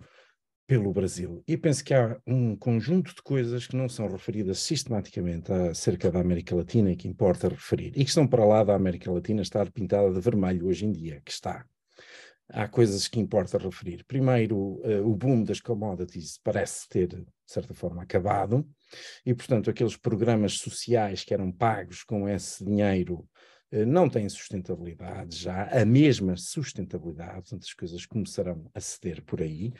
[0.69, 1.43] pelo Brasil.
[1.47, 6.19] E penso que há um conjunto de coisas que não são referidas sistematicamente acerca da
[6.19, 9.71] América Latina e que importa referir, e que estão para lá da América Latina estar
[9.71, 11.65] pintada de vermelho hoje em dia, que está
[12.49, 14.03] há coisas que importa referir.
[14.05, 18.63] Primeiro, uh, o boom das commodities parece ter, de certa forma, acabado,
[19.25, 23.27] e, portanto, aqueles programas sociais que eram pagos com esse dinheiro
[23.71, 29.71] não têm sustentabilidade já, a mesma sustentabilidade, portanto, as coisas começarão a ceder por aí.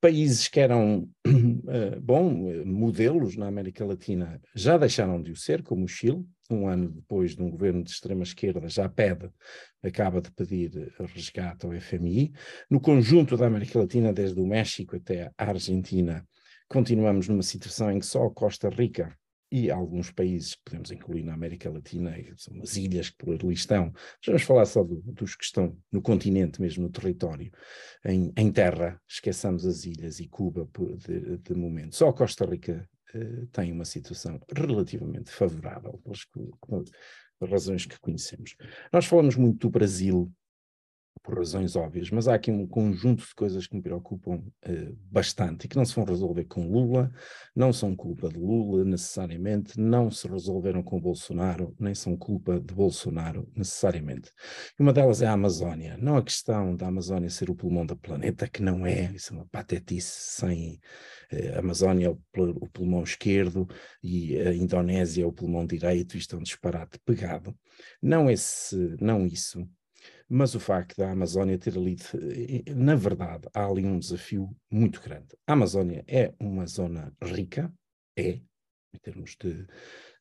[0.00, 5.84] Países que eram, uh, bom, modelos na América Latina já deixaram de o ser, como
[5.84, 9.30] o Chile, um ano depois de um governo de extrema esquerda, já pede,
[9.82, 12.32] acaba de pedir resgate ao FMI.
[12.70, 16.26] No conjunto da América Latina, desde o México até a Argentina,
[16.68, 19.16] continuamos numa situação em que só Costa Rica
[19.50, 23.92] e alguns países podemos incluir na América Latina, são as ilhas que por ali estão,
[24.26, 27.50] vamos falar só do, dos que estão no continente, mesmo no território,
[28.04, 31.96] em, em terra, esqueçamos as ilhas e Cuba de, de momento.
[31.96, 36.00] Só Costa Rica uh, tem uma situação relativamente favorável,
[37.38, 38.56] pelas razões que conhecemos.
[38.92, 40.30] Nós falamos muito do Brasil
[41.22, 45.64] por razões óbvias, mas há aqui um conjunto de coisas que me preocupam uh, bastante
[45.64, 47.12] e que não se vão resolver com Lula,
[47.54, 52.74] não são culpa de Lula necessariamente, não se resolveram com Bolsonaro, nem são culpa de
[52.74, 54.32] Bolsonaro necessariamente.
[54.78, 55.96] E uma delas é a Amazónia.
[55.98, 59.36] Não a questão da Amazónia ser o pulmão do planeta, que não é, isso é
[59.36, 60.80] uma patetice sem.
[61.32, 62.18] Uh, a Amazónia é o,
[62.62, 63.68] o pulmão esquerdo
[64.02, 67.54] e a Indonésia é o pulmão direito, isto é um disparate pegado.
[68.02, 69.68] Não, esse, não isso
[70.28, 71.96] mas o facto da Amazónia ter ali,
[72.74, 75.28] na verdade, há ali um desafio muito grande.
[75.46, 77.72] A Amazónia é uma zona rica,
[78.16, 78.40] é,
[78.92, 79.66] em termos de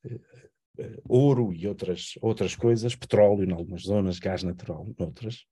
[0.06, 5.46] uh, ouro e outras, outras coisas, petróleo em algumas zonas, gás natural noutras.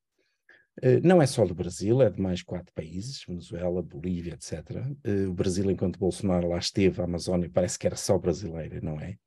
[0.81, 4.63] Uh, não é só do Brasil, é de mais quatro países, Venezuela, Bolívia, etc.
[5.29, 9.17] o Brasil, enquanto Bolsonaro lá esteve, a Amazónia parece que era só brasileira, não é?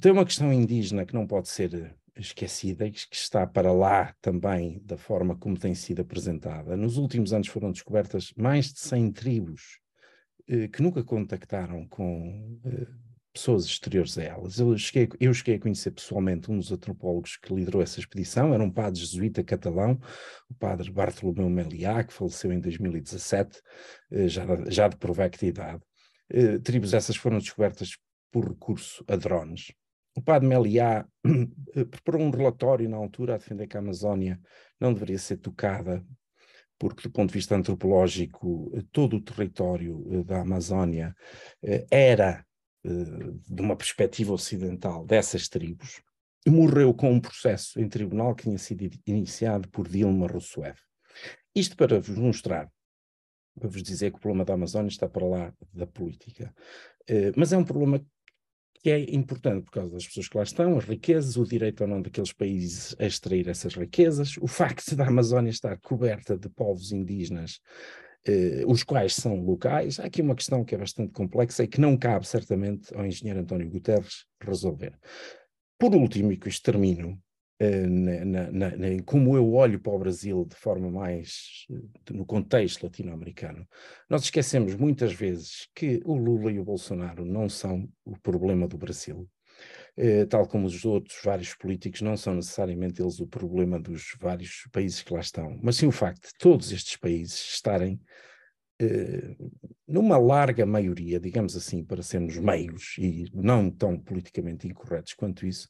[0.00, 4.96] tem uma questão indígena que não pode ser esquecida, que está para lá também da
[4.96, 6.76] forma como tem sido apresentada.
[6.76, 9.80] Nos últimos anos foram descobertas mais de 100 tribos
[10.48, 12.86] eh, que nunca contactaram com eh,
[13.32, 14.58] pessoas exteriores a elas.
[14.58, 18.62] Eu cheguei, eu cheguei a conhecer pessoalmente um dos antropólogos que liderou essa expedição, era
[18.62, 19.98] um padre jesuíta catalão,
[20.50, 23.60] o padre Bartolomeu Meliá, que faleceu em 2017,
[24.10, 25.82] eh, já, já de provecta idade.
[26.30, 27.96] Eh, tribos essas foram descobertas
[28.30, 29.72] por recurso a drones.
[30.18, 31.06] O padre Meliá
[31.76, 34.40] eh, preparou um relatório na altura a defender que a Amazónia
[34.80, 36.04] não deveria ser tocada,
[36.76, 41.14] porque do ponto de vista antropológico, eh, todo o território eh, da Amazónia
[41.88, 42.44] era,
[42.84, 46.02] de uma perspectiva ocidental, dessas tribos.
[46.48, 50.80] Morreu com um processo em tribunal que tinha sido iniciado por Dilma Rousseff.
[51.54, 52.68] Isto para vos mostrar,
[53.54, 56.54] para vos dizer que o problema da Amazónia está para lá da política.
[57.36, 58.02] Mas é um problema
[58.82, 61.86] que é importante por causa das pessoas que lá estão, as riquezas, o direito ou
[61.86, 66.92] não daqueles países a extrair essas riquezas, o facto da Amazónia estar coberta de povos
[66.92, 67.60] indígenas,
[68.26, 69.98] eh, os quais são locais.
[69.98, 73.40] Há aqui uma questão que é bastante complexa e que não cabe certamente ao engenheiro
[73.40, 74.94] António Guterres resolver.
[75.78, 77.20] Por último, e com isto termino,
[77.60, 82.84] na, na, na, como eu olho para o Brasil de forma mais eh, no contexto
[82.84, 83.66] latino-americano,
[84.08, 88.78] nós esquecemos muitas vezes que o Lula e o Bolsonaro não são o problema do
[88.78, 89.28] Brasil.
[89.96, 94.68] Eh, tal como os outros vários políticos, não são necessariamente eles o problema dos vários
[94.70, 98.00] países que lá estão, mas sim o facto de todos estes países estarem
[99.88, 105.68] numa larga maioria, digamos assim, para sermos meios e não tão politicamente incorretos quanto isso,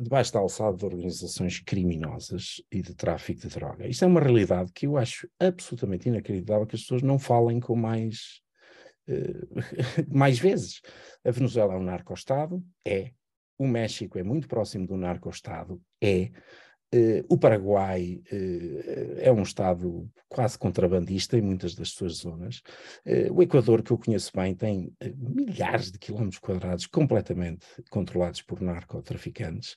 [0.00, 3.88] debaixo da alçada de organizações criminosas e de tráfico de droga.
[3.88, 7.74] Isto é uma realidade que eu acho absolutamente inacreditável que as pessoas não falem com
[7.74, 8.40] mais,
[9.08, 10.80] uh, mais vezes.
[11.24, 12.64] A Venezuela é um narco-estado?
[12.86, 13.10] É.
[13.58, 15.80] O México é muito próximo do narco-estado?
[16.00, 16.30] É.
[16.94, 22.62] Uh, o Paraguai uh, é um Estado quase contrabandista em muitas das suas zonas.
[23.04, 28.60] Uh, o Equador, que eu conheço bem, tem milhares de quilómetros quadrados completamente controlados por
[28.60, 29.76] narcotraficantes.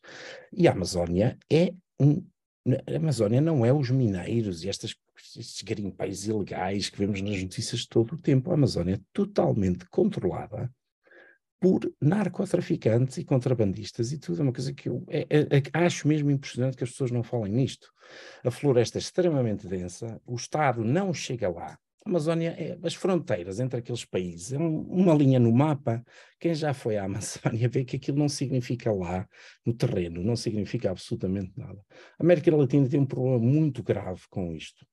[0.53, 2.23] E a Amazónia é um.
[2.67, 4.93] A Amazónia não é os mineiros e estas,
[5.35, 8.51] estes garimpeiros ilegais que vemos nas notícias todo o tempo.
[8.51, 10.71] A Amazónia é totalmente controlada
[11.59, 14.39] por narcotraficantes e contrabandistas e tudo.
[14.39, 17.23] É uma coisa que eu é, é, é, acho mesmo impressionante que as pessoas não
[17.23, 17.91] falem nisto.
[18.43, 21.77] A floresta é extremamente densa, o Estado não chega lá.
[22.05, 26.01] A Amazónia, é, as fronteiras entre aqueles países, é um, uma linha no mapa.
[26.39, 29.27] Quem já foi à Amazónia vê que aquilo não significa lá,
[29.65, 31.83] no terreno, não significa absolutamente nada.
[32.17, 34.85] A América Latina tem um problema muito grave com isto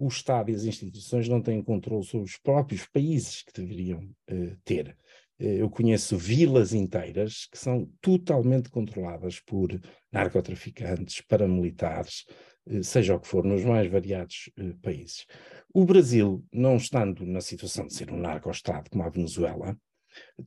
[0.00, 4.00] o Estado e as instituições não têm controle sobre os próprios países que deveriam
[4.30, 4.96] uh, ter.
[5.40, 9.80] Eh, eu conheço vilas inteiras que são totalmente controladas por
[10.12, 12.26] narcotraficantes, paramilitares,
[12.68, 15.26] eh, seja o que for, nos mais variados eh, países.
[15.72, 19.76] O Brasil, não estando na situação de ser um narco-estado como a Venezuela,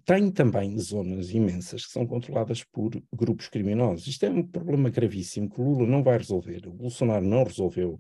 [0.06, 4.08] tem também zonas imensas que são controladas por grupos criminosos.
[4.08, 8.00] Isto é um problema gravíssimo que o Lula não vai resolver, o Bolsonaro não resolveu,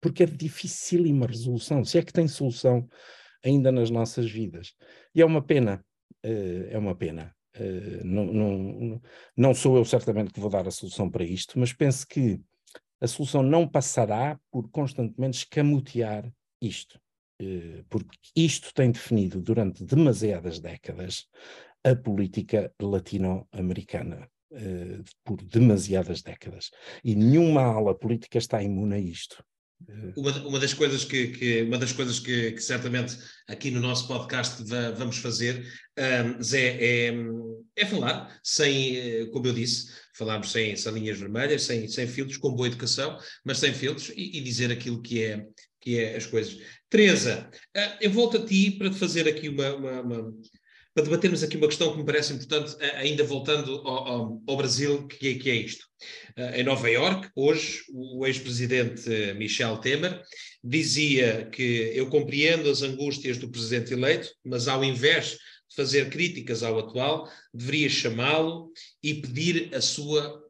[0.00, 2.88] porque é dificílima resolução, se é que tem solução
[3.44, 4.72] ainda nas nossas vidas.
[5.14, 5.84] E é uma pena,
[6.22, 7.34] é uma pena.
[7.54, 9.02] Uh, não, não,
[9.36, 12.40] não sou eu certamente que vou dar a solução para isto, mas penso que
[13.00, 16.98] a solução não passará por constantemente escamotear isto,
[17.42, 21.28] uh, porque isto tem definido durante demasiadas décadas
[21.84, 24.28] a política latino-americana.
[25.24, 26.70] Por demasiadas décadas.
[27.02, 29.42] E nenhuma ala política está imune a isto.
[30.16, 33.16] Uma, uma, das coisas que, que uma das coisas que, que, certamente
[33.48, 34.62] aqui no nosso podcast
[34.96, 35.66] vamos fazer,
[35.98, 37.14] um, Zé, é,
[37.76, 42.38] é, falar sem, eh, como eu disse, falarmos sem, sem linhas vermelhas, sem, sem filtros,
[42.38, 45.46] com boa educação, mas sem filtros e, e dizer aquilo que é,
[45.80, 46.58] que é as coisas.
[46.88, 50.34] Teresa, uh, eu volto a ti para te fazer aqui uma, uma, uma
[50.94, 55.28] para debatermos aqui uma questão que me parece importante, ainda voltando ao, ao, Brasil, que
[55.28, 55.86] é, que é isto.
[56.36, 60.22] Uh, em Nova Iorque, hoje, o ex-presidente Michel Temer
[60.62, 65.38] dizia que eu compreendo as angústias do presidente eleito, mas ao invés de
[65.74, 68.70] fazer críticas ao atual, deveria chamá-lo
[69.02, 70.42] e pedir a sua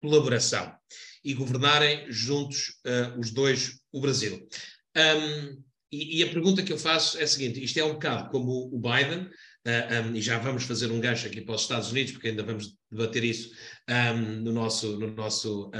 [0.00, 0.74] colaboração
[1.22, 4.48] e governarem juntos uh, os dois o Brasil.
[4.96, 8.30] Um, e, e, a pergunta que eu faço é a seguinte: isto é um bocado
[8.30, 9.30] como o Biden, ah,
[9.66, 12.76] um, e já vamos fazer um gancho aqui para os Estados Unidos, porque ainda vamos
[12.90, 13.50] debater isso
[13.88, 15.70] um, no, nosso, no, nosso,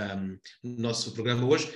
[0.63, 1.73] no nosso programa hoje.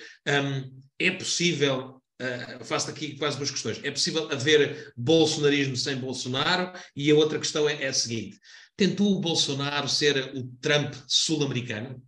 [0.98, 3.80] é possível Uh, faço aqui quase duas questões.
[3.82, 6.72] É possível haver bolsonarismo sem Bolsonaro?
[6.94, 8.38] E a outra questão é, é a seguinte:
[8.76, 12.00] tentou o Bolsonaro ser o Trump sul-americano?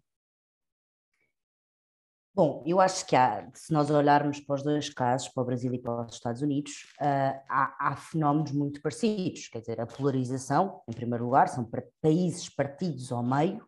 [2.37, 5.73] Bom, eu acho que há, se nós olharmos para os dois casos, para o Brasil
[5.73, 10.83] e para os Estados Unidos, uh, há, há, fenómenos muito parecidos, quer dizer, a polarização,
[10.87, 13.67] em primeiro lugar, são para países partidos ao meio,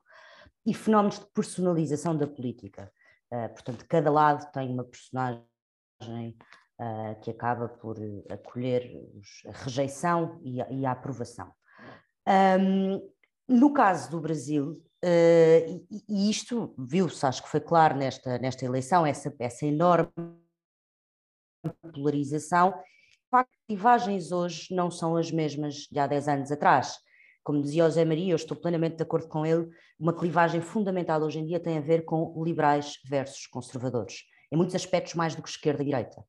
[0.67, 2.93] e fenómenos de personalização da política.
[3.33, 5.41] Uh, portanto, cada lado tem uma personagem
[6.79, 7.97] uh, que acaba por
[8.31, 9.01] acolher
[9.47, 11.51] a rejeição e a, e a aprovação.
[12.61, 13.01] Um,
[13.49, 18.65] no caso do Brasil, Uh, e, e, isto viu-se, acho que foi claro nesta, nesta
[18.65, 20.11] eleição, essa, essa enorme
[21.93, 22.75] polarização.
[23.31, 26.97] As clivagens hoje não são as mesmas de há 10 anos atrás.
[27.45, 29.69] Como dizia José Maria, eu estou plenamente de acordo com ele,
[29.99, 34.75] uma clivagem fundamental hoje em dia tem a ver com liberais versus conservadores, em muitos
[34.75, 36.21] aspectos mais do que esquerda e direita.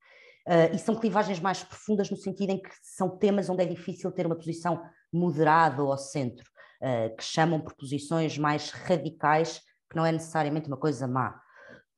[0.47, 4.11] Uh, e são clivagens mais profundas no sentido em que são temas onde é difícil
[4.11, 6.49] ter uma posição moderada ou centro
[6.82, 11.40] uh, que chamam por posições mais radicais, que não é necessariamente uma coisa má.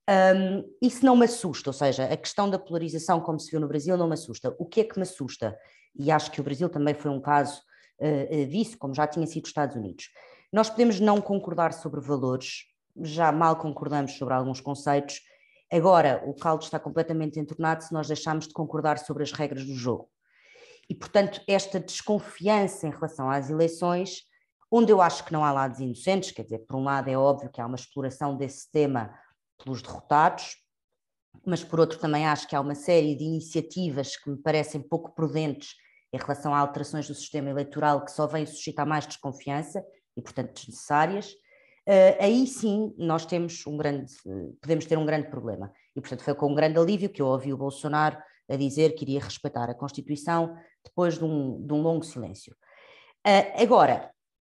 [0.10, 3.68] Um, isso não me assusta, ou seja, a questão da polarização, como se viu no
[3.68, 4.56] Brasil, não me assusta.
[4.58, 5.58] O que é que me assusta?
[5.96, 7.62] E acho que o Brasil também foi um caso
[8.00, 10.10] uh, disso, como já tinha sido os Estados Unidos.
[10.52, 12.66] Nós podemos não concordar sobre valores,
[13.02, 15.22] já mal concordamos sobre alguns conceitos.
[15.72, 19.74] Agora, o caldo está completamente entornado se nós deixarmos de concordar sobre as regras do
[19.74, 20.10] jogo.
[20.90, 24.24] E, portanto, esta desconfiança em relação às eleições
[24.72, 27.52] onde eu acho que não há lados inocentes, quer dizer, por um lado é óbvio
[27.52, 29.14] que há uma exploração desse tema
[29.62, 30.56] pelos derrotados,
[31.46, 35.14] mas por outro também acho que há uma série de iniciativas que me parecem pouco
[35.14, 35.76] prudentes
[36.14, 39.84] em relação a alterações do sistema eleitoral que só vêm suscitar mais desconfiança
[40.16, 41.32] e, portanto, desnecessárias.
[41.88, 44.12] uh, aí sim nós temos um grande,
[44.62, 45.72] podemos ter um grande problema.
[45.96, 48.18] E, portanto, foi com um grande alívio que eu ouvi o Bolsonaro
[48.50, 52.54] a dizer que iria respeitar a Constituição depois de um, de um longo silêncio.
[53.26, 54.12] Uh, agora,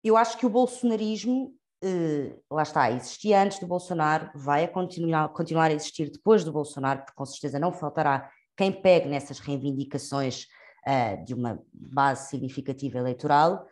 [0.02, 5.28] eu acho que o bolsonarismo, uh, lá está, existia antes do Bolsonaro, vai a continuar,
[5.28, 10.46] continuar a existir depois do Bolsonaro, porque com certeza não faltará quem pegue nessas reivindicações
[10.86, 13.66] uh, de uma base significativa eleitoral.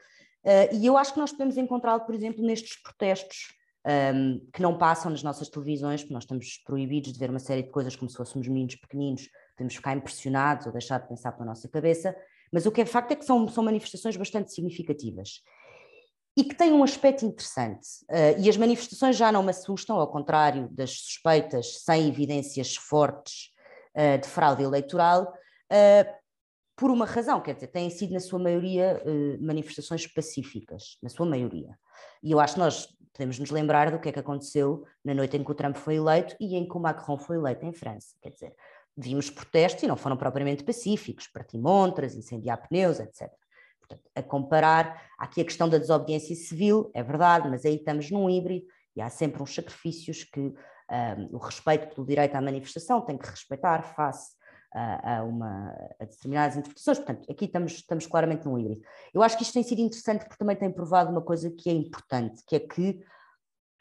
[0.45, 3.49] Uh, e eu acho que nós podemos encontrá-lo, por exemplo, nestes protestos
[3.85, 7.39] um, ehm, que não passam nas nossas televisões, porque nós estamos proibidos de ver uma
[7.39, 11.33] série de coisas como se fôssemos meninos pequeninos, podemos ficar impressionados ou deixar de pensar
[11.33, 12.14] pela nossa cabeça,
[12.53, 15.43] mas o que é facto é que são, são manifestações bastante significativas
[16.41, 17.86] e que têm um aspecto interessante.
[18.09, 23.51] Uh, e as manifestações já não me assustam, ao contrário das suspeitas sem evidências fortes
[23.95, 25.34] uh, de fraude eleitoral,
[25.70, 26.20] uh,
[26.74, 29.03] por uma razão, quer dizer, têm sido na sua maioria
[29.38, 31.78] manifestações pacíficas, na sua maioria.
[32.22, 35.36] E eu acho que nós podemos nos lembrar do que é que aconteceu na noite
[35.36, 38.14] em que o Trump foi eleito e em que o Macron foi eleito em França.
[38.22, 38.55] Quer dizer,
[38.97, 43.30] vimos protestos e não foram propriamente pacíficos, partir montras, incendiar pneus, etc.
[43.91, 48.30] Portanto, a comparar, aqui a questão da desobediência civil, é verdade, mas aí estamos num
[48.30, 53.16] híbrido e há sempre uns sacrifícios que um, o respeito pelo direito à manifestação tem
[53.16, 54.32] que respeitar face
[54.72, 56.99] a, a, uma, a determinadas interpretações.
[56.99, 58.82] Portanto, aqui estamos, estamos claramente num híbrido.
[59.12, 61.72] Eu acho que isto tem sido interessante porque também tem provado uma coisa que é
[61.72, 63.01] importante, que é que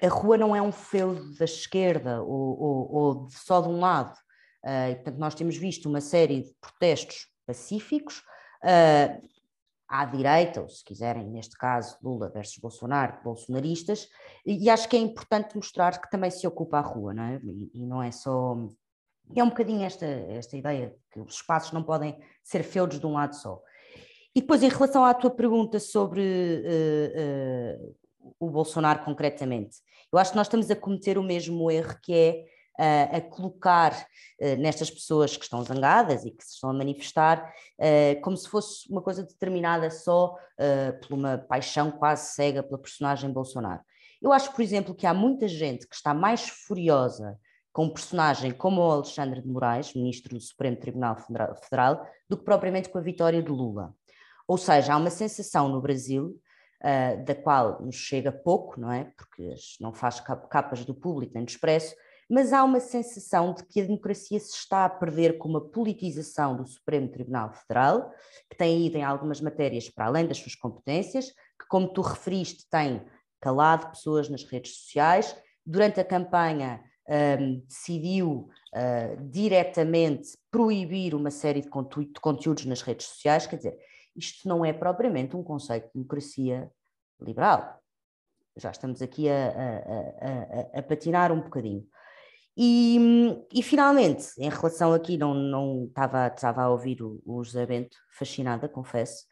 [0.02, 4.16] a rua não é um feudo da esquerda ou, ou, ou só de um lado.
[4.64, 8.22] Uh, portanto, nós temos visto uma série de protestos pacíficos,
[8.64, 9.28] uh,
[9.90, 14.08] à direita, ou se quiserem, neste caso, Lula versus Bolsonaro, bolsonaristas,
[14.46, 17.42] e, acho que é importante mostrar que também se ocupa a rua, não é?
[17.44, 18.56] E, e não é só.
[19.36, 23.14] É um bocadinho esta, esta ideia que os espaços não podem ser feudos de um
[23.14, 23.62] lado só.
[24.36, 27.96] E depois, em relação à tua pergunta sobre uh, uh,
[28.40, 29.78] o Bolsonaro concretamente,
[30.12, 32.46] eu acho que nós estamos a cometer o mesmo erro que é
[32.80, 37.54] uh, a colocar uh, nestas pessoas que estão zangadas e que se estão a manifestar
[37.78, 40.36] uh, como se fosse uma coisa determinada só
[41.02, 43.80] por uma paixão quase cega pela personagem Bolsonaro.
[44.22, 47.40] Eu acho, por exemplo, que há muita gente que está mais furiosa
[47.72, 52.44] com um personagem como o Alexandre de Moraes, ministro do Supremo Tribunal Federal, do que
[52.44, 53.94] propriamente com a vitória de Lula.
[54.46, 56.38] Ou seja, há uma sensação no Brasil,
[56.84, 59.06] uh, da qual nos chega pouco, não é?
[59.16, 61.96] Porque não faz capas do público nem do expresso,
[62.30, 66.56] mas há uma sensação de que a democracia se está a perder com uma politização
[66.56, 68.14] do Supremo Tribunal Federal,
[68.48, 72.70] que tem ido em algumas matérias para além das suas competências, que, como tu referiste,
[72.70, 73.04] tem
[73.42, 75.36] calado pessoas nas redes sociais.
[75.66, 83.08] Durante a campanha, um, decidiu uh, diretamente proibir uma série de, de conteúdos nas redes
[83.08, 83.48] sociais.
[83.48, 83.78] Quer dizer,
[84.16, 86.72] isto não é propriamente um conceito de democracia
[87.20, 87.80] liberal.
[88.56, 91.88] Já estamos aqui a, a, a, a patinar um bocadinho.
[92.62, 93.00] E,
[93.54, 97.96] e, finalmente, em relação aqui, não, não estava, estava a ouvir o, o José Bento,
[98.12, 99.24] fascinada, confesso,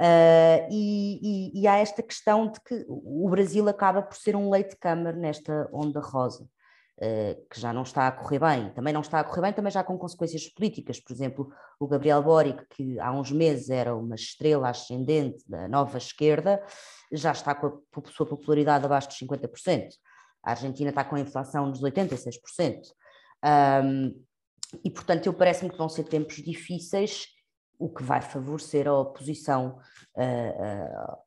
[0.00, 4.48] uh, e, e, e, há esta questão de que o Brasil acaba por ser um
[4.48, 8.70] leite-câmara nesta onda rosa, uh, que já não está a correr bem.
[8.70, 11.00] Também não está a correr bem, também já com consequências políticas.
[11.00, 15.98] Por exemplo, o Gabriel Boric, que há uns meses era uma estrela ascendente da nova
[15.98, 16.62] esquerda,
[17.10, 17.66] já está com
[17.96, 19.88] a sua popularidade abaixo dos 50%.
[20.48, 22.80] A Argentina está com a inflação nos 86%.
[23.84, 24.24] Um,
[24.82, 27.26] e, portanto, eu parece-me que vão ser tempos difíceis,
[27.78, 29.78] o que vai favorecer a oposição
[30.16, 31.18] uh, uh,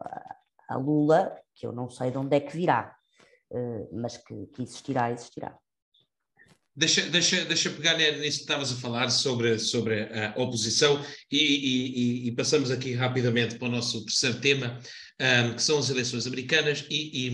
[0.68, 2.96] a Lula, que eu não sei de onde é que virá,
[3.52, 5.56] uh, mas que, que existirá, existirá.
[6.74, 12.28] Deixa, deixa, deixa pegar nisso que estavas a falar sobre, sobre a oposição e, e,
[12.28, 14.80] e, passamos aqui rapidamente para o nosso terceiro tema,
[15.20, 17.28] um, que são as eleições americanas, e,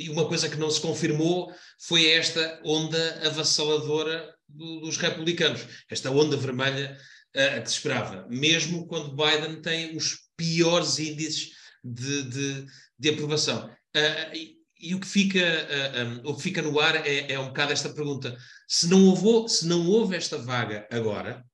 [0.00, 1.54] e, uma coisa que não se confirmou
[1.86, 6.98] foi esta onda avassaladora do, dos republicanos, esta onda vermelha
[7.36, 11.50] uh, que se esperava, mesmo quando Biden tem os piores índices
[11.84, 12.66] de, de,
[12.98, 13.68] de aprovação.
[13.96, 17.48] Uh, e o que fica, uh, um, o que fica no ar é, é, um
[17.48, 18.36] bocado esta pergunta:
[18.72, 21.44] se não, houve, se não houve esta vaga agora,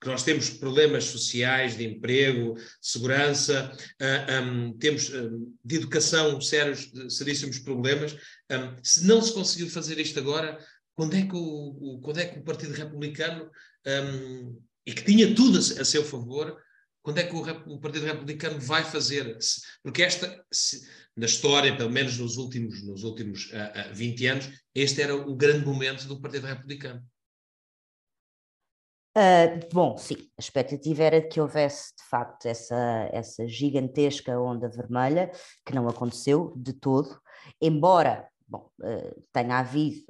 [0.00, 5.08] que nós temos problemas sociais, de emprego, segurança, uh, um, temos
[5.64, 8.14] de educação sérios, seríssimos problemas,
[8.50, 10.58] um, se não se conseguiu fazer isto agora,
[10.96, 13.48] quando é que o, o quando é que o Partido Republicano,
[14.84, 16.60] e que tinha tudo a, a seu favor,
[17.00, 17.42] quando é que o,
[17.74, 19.38] o Partido Republicano vai fazer?
[19.84, 20.84] Porque esta, se,
[21.16, 25.34] na história, pelo menos nos últimos, nos últimos uh, uh, 20 anos, este era o
[25.34, 27.02] grande momento do Partido Republicano.
[29.16, 34.68] Uh, bom, sim, a expectativa era de que houvesse de facto essa, essa gigantesca onda
[34.68, 35.30] vermelha,
[35.64, 37.18] que não aconteceu de todo,
[37.58, 38.70] embora bom,
[39.32, 40.04] tenha havido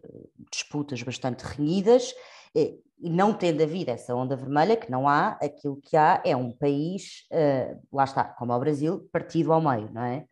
[0.52, 2.12] disputas bastante renhidas,
[2.54, 6.50] e não tendo havido essa onda vermelha, que não há, aquilo que há é um
[6.50, 7.26] país,
[7.92, 10.26] lá está, como o Brasil, partido ao meio, não é?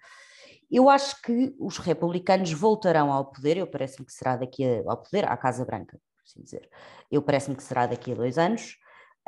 [0.74, 5.00] Eu acho que os republicanos voltarão ao poder, eu parece-me que será daqui a, ao
[5.00, 6.68] poder, à Casa Branca, por assim dizer.
[7.08, 8.76] Eu parece-me que será daqui a dois anos,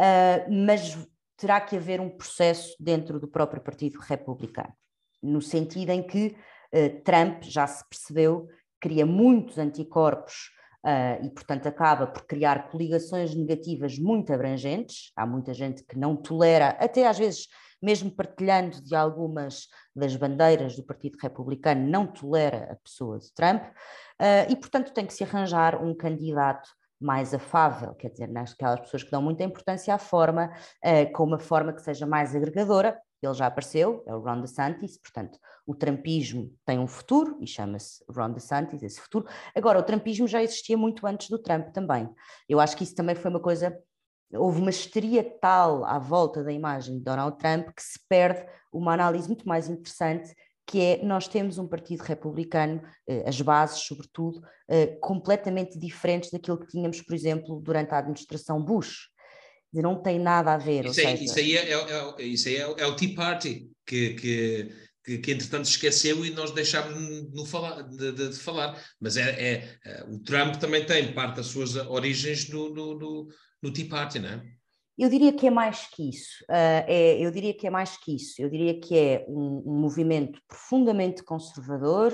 [0.01, 0.99] uh, mas
[1.37, 4.73] terá que haver um processo dentro do próprio Partido Republicano,
[5.23, 6.37] no sentido em que
[6.75, 8.49] uh, Trump já se percebeu,
[8.81, 10.51] cria muitos anticorpos
[10.85, 15.13] uh, e, portanto, acaba por criar coligações negativas muito abrangentes.
[15.15, 17.47] Há muita gente que não tolera, até às vezes
[17.87, 23.63] mesmo partilhando de algumas das bandeiras do Partido Republicano, não tolera a pessoa de Trump,
[23.63, 26.69] uh, e, portanto, tem que se arranjar um candidato
[27.01, 30.53] mais afável, quer dizer, naquelas pessoas que dão muita importância à forma,
[30.85, 33.01] uh, com uma forma que seja mais agregadora.
[33.23, 38.05] Ele já apareceu, é o Ron DeSantis, portanto, o Trumpismo tem um futuro e chama-se
[38.11, 39.27] Ron DeSantis, esse futuro.
[39.55, 42.09] Agora, o Trumpismo já existia muito antes do Trump também.
[42.49, 43.79] Eu acho que isso também foi uma coisa
[44.33, 48.93] houve uma histeria tal à volta da imagem de Donald Trump que se perde uma
[48.93, 50.35] análise muito mais interessante
[50.67, 56.59] que é nós temos um partido republicano, eh, as bases, sobretudo, eh, completamente diferentes daquilo
[56.59, 59.09] que tínhamos, por exemplo, durante a administração Bush.
[59.73, 60.87] Não tem nada a ver.
[60.87, 61.09] Isso, seja...
[61.09, 64.73] aí, isso aí, é, é, é, isso aí é, é, o Tea Party, que, que,
[65.05, 68.83] que, que entretanto esqueceu e nós deixámos de, falar, de, de, de falar.
[69.01, 73.29] Mas é, é, é, o Trump também tem parte das suas origens no, no, no
[73.67, 74.43] no Tea Party, não é?
[74.99, 76.43] Eu diria que é mais que isso.
[76.45, 78.41] Uh, é, eu diria que é mais que isso.
[78.41, 82.13] Eu diria que é um, um movimento profundamente conservador,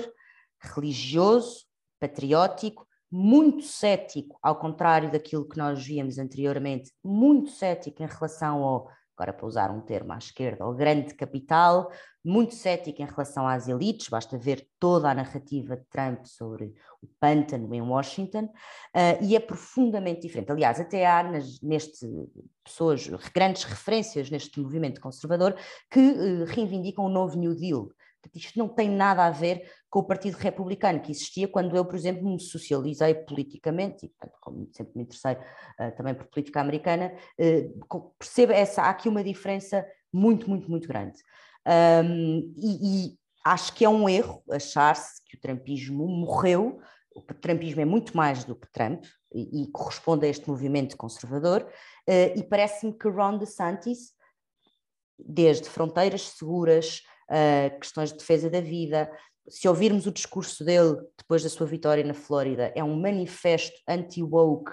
[0.59, 1.65] religioso,
[1.99, 8.89] patriótico, muito cético, ao contrário daquilo que nós víamos anteriormente, muito cético em relação ao
[9.15, 11.91] agora para usar um termo à esquerda, o grande capital,
[12.23, 17.07] muito cético em relação às elites, basta ver toda a narrativa de Trump sobre o
[17.19, 20.51] pântano em Washington, uh, e é profundamente diferente.
[20.51, 22.07] Aliás, até há nas, neste
[22.63, 25.55] pessoas, grandes referências neste movimento conservador
[25.91, 27.89] que uh, reivindicam o novo New Deal,
[28.35, 31.95] isto não tem nada a ver com o Partido Republicano que existia quando eu, por
[31.95, 37.13] exemplo, me socializei politicamente, e portanto, como sempre me interessei uh, também por política americana,
[37.39, 41.19] uh, percebo essa, há aqui uma diferença muito, muito, muito grande.
[41.67, 46.79] Um, e, e acho que é um erro achar-se que o Trumpismo morreu,
[47.15, 51.63] o Trumpismo é muito mais do que Trump e, e corresponde a este movimento conservador,
[51.63, 54.13] uh, e parece-me que Ron DeSantis,
[55.19, 57.03] desde fronteiras seguras,
[57.33, 59.11] uh, questões de defesa da vida.
[59.49, 64.71] Se ouvirmos o discurso dele depois da sua vitória na Flórida, é um manifesto anti-woke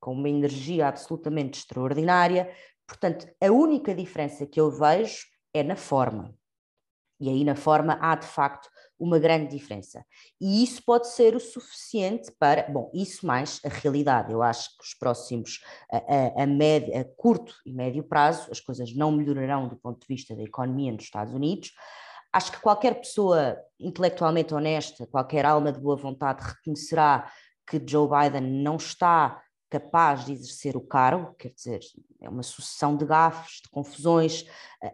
[0.00, 2.52] com uma energia absolutamente extraordinária.
[2.86, 5.24] Portanto, a única diferença que eu vejo
[5.54, 6.34] é na forma.
[7.20, 8.68] E aí, na forma, há de facto
[8.98, 10.04] uma grande diferença.
[10.40, 14.32] E isso pode ser o suficiente para, bom, isso mais a realidade.
[14.32, 18.60] Eu acho que os próximos, a, a, a, médio, a curto e médio prazo, as
[18.60, 21.72] coisas não melhorarão do ponto de vista da economia nos Estados Unidos.
[22.32, 27.30] Acho que qualquer pessoa intelectualmente honesta, qualquer alma de boa vontade reconhecerá
[27.66, 29.42] que Joe Biden não está
[29.72, 31.80] capaz de exercer o cargo, quer dizer,
[32.20, 34.44] é uma sucessão de gafes, de confusões.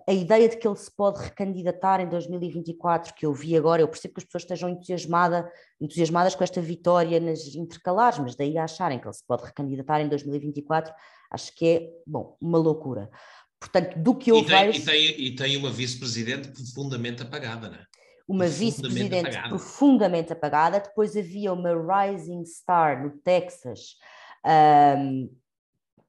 [0.07, 3.89] A ideia de que ele se pode recandidatar em 2024, que eu vi agora, eu
[3.89, 5.51] percebo que as pessoas estejam entusiasmada,
[5.81, 10.01] entusiasmadas com esta vitória nas intercalares, mas daí a acharem que ele se pode recandidatar
[10.01, 10.95] em 2024,
[11.33, 13.11] acho que é, bom, uma loucura.
[13.59, 14.79] Portanto, do que eu e tem, vejo...
[14.79, 17.89] E tem, e tem uma vice-presidente profundamente apagada, não é?
[18.29, 20.79] uma vice-presidente profundamente apagada.
[20.79, 23.97] Depois havia uma rising star no Texas,
[24.45, 25.31] um,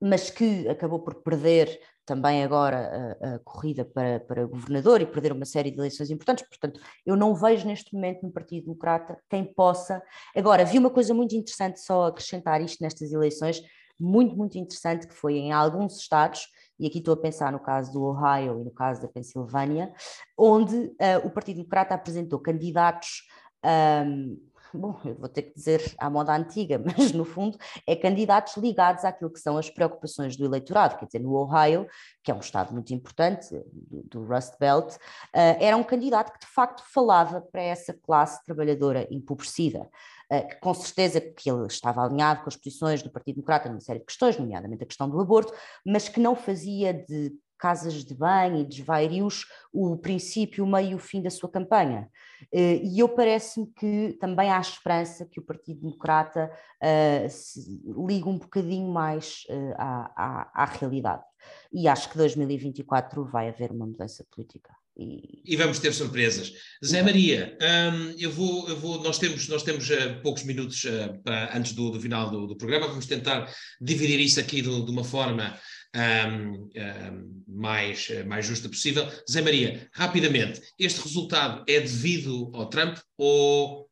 [0.02, 5.32] mas que acabou por perder também agora a, a, corrida para, para governador e perder
[5.32, 6.44] uma série de eleições importantes.
[6.48, 10.02] Portanto, eu não vejo neste momento no Partido Democrata quem possa.
[10.36, 13.62] Agora, vi uma coisa muito interessante só acrescentar isto nestas eleições,
[14.00, 16.48] muito, muito interessante, que foi em alguns estados,
[16.80, 19.94] e aqui estou a pensar no caso do Ohio e no caso da Pensilvânia,
[20.36, 23.28] onde uh, o Partido Democrata apresentou candidatos.
[23.64, 27.58] Um, bom, eu vou ter que dizer à moda antiga, mas no fundo
[27.88, 31.88] é candidatos ligados àquilo que são as preocupações do eleitorado, quer dizer, no Ohio,
[32.24, 35.00] que é um estado muito importante do, do Rust Belt, uh,
[35.34, 39.90] era um candidato que de facto falava para essa classe trabalhadora empobrecida,
[40.32, 43.82] uh, que com certeza que ele estava alinhado com as posições do Partido Democrata numa
[43.82, 45.54] série de questões, nomeadamente a questão do aborto,
[45.86, 50.96] mas que não fazia de casas de banho e desvairios o princípio, o meio e
[50.96, 52.10] o fim da sua campanha.
[52.52, 56.50] Eh, e eu parece-me que também há esperança que o Partido Democrata
[56.82, 61.24] uh, ligue um bocadinho mais uh, à, à, à, realidade.
[61.72, 64.74] E acho que 2024 vai haver uma mudança política.
[64.98, 65.42] E...
[65.46, 65.56] e...
[65.56, 66.52] vamos ter surpresas.
[66.84, 70.86] Zé Maria, um, eu vou, eu vou, nós temos, nós temos uh, poucos minutos
[71.24, 73.50] para, antes do, do final do, do, programa, vamos tentar
[73.80, 75.58] dividir isso aqui do, de uma forma
[75.96, 79.08] um, um, mais, mais justa possível.
[79.30, 83.90] Zé Maria, rapidamente, este resultado é devido ao Trump ou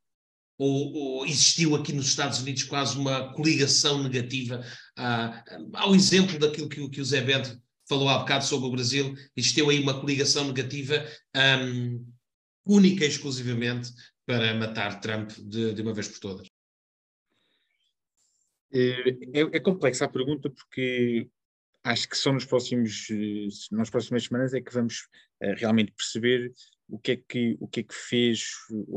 [0.60, 4.66] ou, ou, existiu aqui nos Estados Unidos quase uma coligação negativa,
[4.98, 9.16] uh, ao exemplo daquilo que, que o Zé Bento falou há bocado sobre o Brasil,
[9.36, 11.06] existiu aí uma coligação negativa
[11.64, 12.06] um,
[12.66, 13.92] única e exclusivamente
[14.26, 16.48] para matar Trump de, de uma vez por todas?
[18.74, 21.30] É, é, é complexa a pergunta porque
[21.88, 23.08] acho que só nos próximos,
[23.72, 25.08] nas próximas semanas é que vamos
[25.42, 26.54] uh, realmente perceber
[26.90, 28.46] o que é que, o que, é que fez,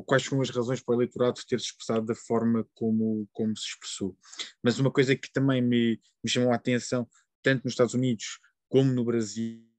[0.07, 3.67] quais foram as razões para o eleitorado ter se expressado da forma como, como se
[3.67, 4.17] expressou.
[4.63, 7.09] Mas uma coisa que também me, me chamou a atenção,
[7.43, 8.39] tanto nos Estados Unidos
[8.69, 9.70] como no Brasil,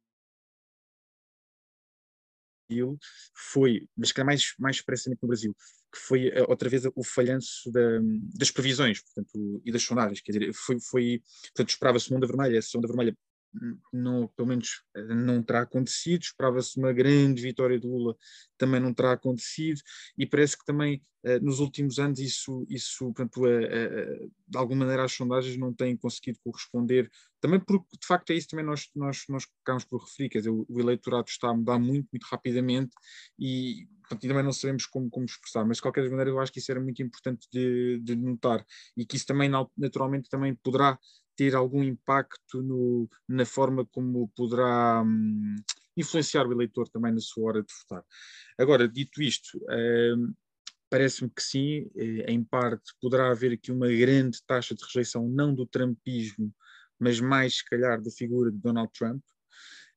[3.35, 5.55] foi, mas que mais, mais expressamente no Brasil,
[5.91, 7.99] que foi eh, outra vez o falhanço da,
[8.37, 10.21] das previsões portanto, e das sondagens.
[10.21, 13.15] Quer dizer, foi, foi portanto, esperava-se onda vermelha, essa onda vermelha
[13.91, 16.21] não, pelo menos eh, não terá acontecido.
[16.21, 18.15] Esperava-se uma grande vitória de Lula,
[18.57, 19.81] também não terá acontecido,
[20.17, 23.41] e parece que também eh, nos últimos anos isso, isso portanto,
[24.47, 28.47] de alguma maneira as sondagens não têm conseguido corresponder, também porque de facto é isso
[28.47, 31.79] também nós, nós, nós ficámos por referir, quer dizer, o, o eleitorado está a mudar
[31.79, 32.91] muito, muito rapidamente
[33.37, 36.51] e, portanto, e também não sabemos como, como expressar, mas de qualquer maneira eu acho
[36.51, 38.63] que isso era muito importante de, de notar
[38.95, 40.97] e que isso também naturalmente também poderá
[41.35, 45.55] ter algum impacto no, na forma como poderá hum,
[45.95, 48.03] influenciar o eleitor também na sua hora de votar.
[48.57, 50.33] Agora, dito isto, hum,
[50.91, 55.55] parece-me que sim, eh, em parte poderá haver aqui uma grande taxa de rejeição, não
[55.55, 56.53] do trumpismo,
[56.99, 59.23] mas mais, se calhar, da figura de Donald Trump.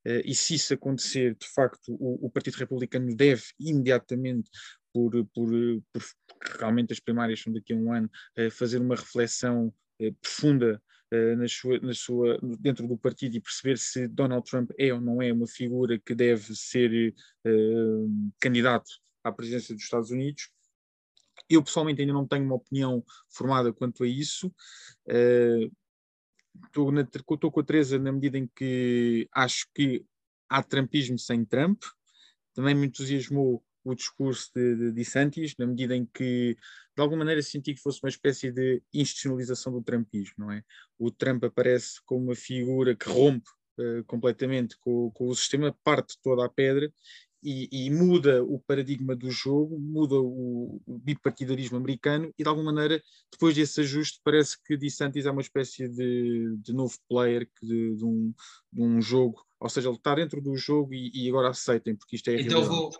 [0.06, 4.50] Uh, e se isso acontecer, de facto, o, o Partido Republicano deve imediatamente
[4.92, 5.50] por, por,
[5.92, 8.08] por, porque realmente as primárias são daqui a um ano,
[8.38, 9.74] uh, fazer uma reflexão
[10.20, 10.82] profunda
[11.14, 15.22] eh, sua, na sua, dentro do partido e perceber se Donald Trump é ou não
[15.22, 17.14] é uma figura que deve ser
[17.46, 18.90] uh, candidato
[19.22, 20.50] à presidência dos Estados Unidos.
[21.48, 24.54] Eu pessoalmente ainda não tenho uma opinião formada quanto a isso.
[26.66, 30.04] Estou, estou com a Teresa na medida em que acho que
[30.48, 31.82] há trumpismo sem Trump.
[32.54, 36.56] Também me entusiasmou o discurso de, de, de Santis, na medida em que,
[36.96, 40.62] de alguma maneira, senti que fosse uma espécie de institucionalização do trumpismo, não é?
[40.98, 46.16] O Trump aparece como uma figura que rompe uh, completamente com, com, o sistema, parte
[46.22, 46.92] toda a pedra
[47.42, 52.72] e, e, muda o paradigma do jogo, muda o, o, bipartidarismo americano e, de alguma
[52.72, 57.96] maneira, depois desse ajuste, parece que DeSantis é uma espécie de, de novo player de,
[57.96, 58.32] de, um,
[58.72, 62.16] de um jogo, ou seja, ele está dentro do jogo e, e agora aceitem, porque
[62.16, 62.90] isto é Então vou,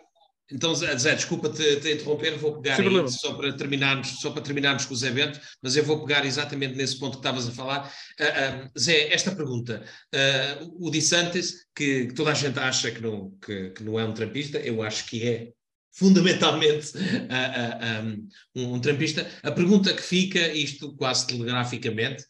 [0.51, 4.85] então, Zé, desculpa te, te interromper, vou pegar aí, só para terminarmos, só para terminarmos
[4.85, 7.91] com o Zé Bento, mas eu vou pegar exatamente nesse ponto que estavas a falar.
[8.19, 9.83] Uh, uh, Zé, esta pergunta,
[10.13, 14.05] uh, o DeSantis, que, que, toda a gente acha que não, que, que não é
[14.05, 15.51] um trampista, eu acho que é
[15.95, 16.91] fundamentalmente
[18.55, 19.25] um, um trampista.
[19.41, 22.23] A pergunta que fica, isto quase telegraficamente,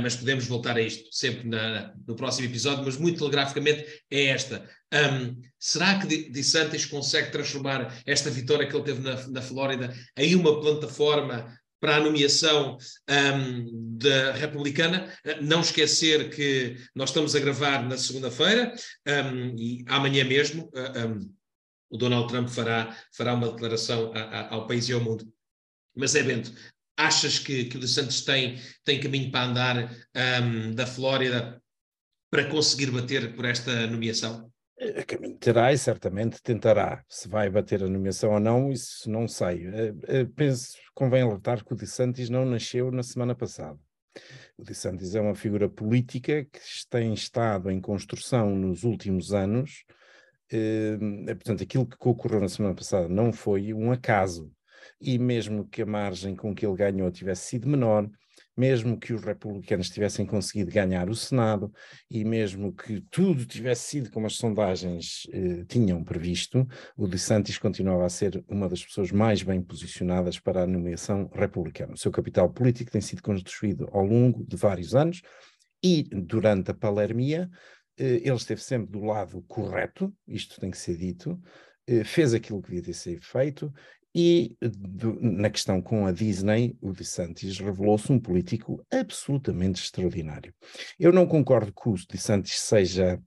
[0.00, 4.64] mas podemos voltar a isto sempre na, no próximo episódio, mas muito telegraficamente, é esta.
[4.92, 9.92] Um, será que De Santos consegue transformar esta vitória que ele teve na, na Flórida
[10.16, 12.76] em uma plataforma para a nomeação
[13.08, 15.10] um, da republicana.
[15.40, 18.74] Não esquecer que nós estamos a gravar na segunda-feira
[19.06, 21.39] um, e amanhã mesmo um,
[21.90, 25.30] o Donald Trump fará, fará uma declaração a, a, ao país e ao mundo.
[25.94, 26.52] Mas é Bento,
[26.96, 29.90] achas que, que o De Santos tem, tem caminho para andar
[30.74, 31.60] da Flórida
[32.30, 34.50] para conseguir bater por esta nomeação?
[34.98, 37.04] A caminho terá e certamente tentará.
[37.06, 39.66] Se vai bater a nomeação ou não, isso não sei.
[39.66, 43.78] Eh, eh, penso, convém alertar que o De Santis não nasceu na semana passada.
[44.56, 49.84] O De Santis é uma figura política que tem estado em construção nos últimos anos.
[50.52, 50.96] Eh,
[51.34, 54.50] portanto, aquilo que ocorreu na semana passada não foi um acaso.
[55.00, 58.08] E mesmo que a margem com que ele ganhou tivesse sido menor,
[58.56, 61.72] mesmo que os republicanos tivessem conseguido ganhar o Senado
[62.10, 68.04] e mesmo que tudo tivesse sido como as sondagens eh, tinham previsto, o DeSantis continuava
[68.04, 71.94] a ser uma das pessoas mais bem posicionadas para a nomeação republicana.
[71.94, 75.22] O seu capital político tem sido construído ao longo de vários anos
[75.82, 77.48] e durante a palermia
[78.04, 81.40] ele esteve sempre do lado correto, isto tem que ser dito,
[81.86, 83.72] eh, fez aquilo que devia ter sido feito
[84.14, 90.52] e do, na questão com a Disney, o DeSantis revelou-se um político absolutamente extraordinário.
[90.98, 93.20] Eu não concordo que o DeSantis seja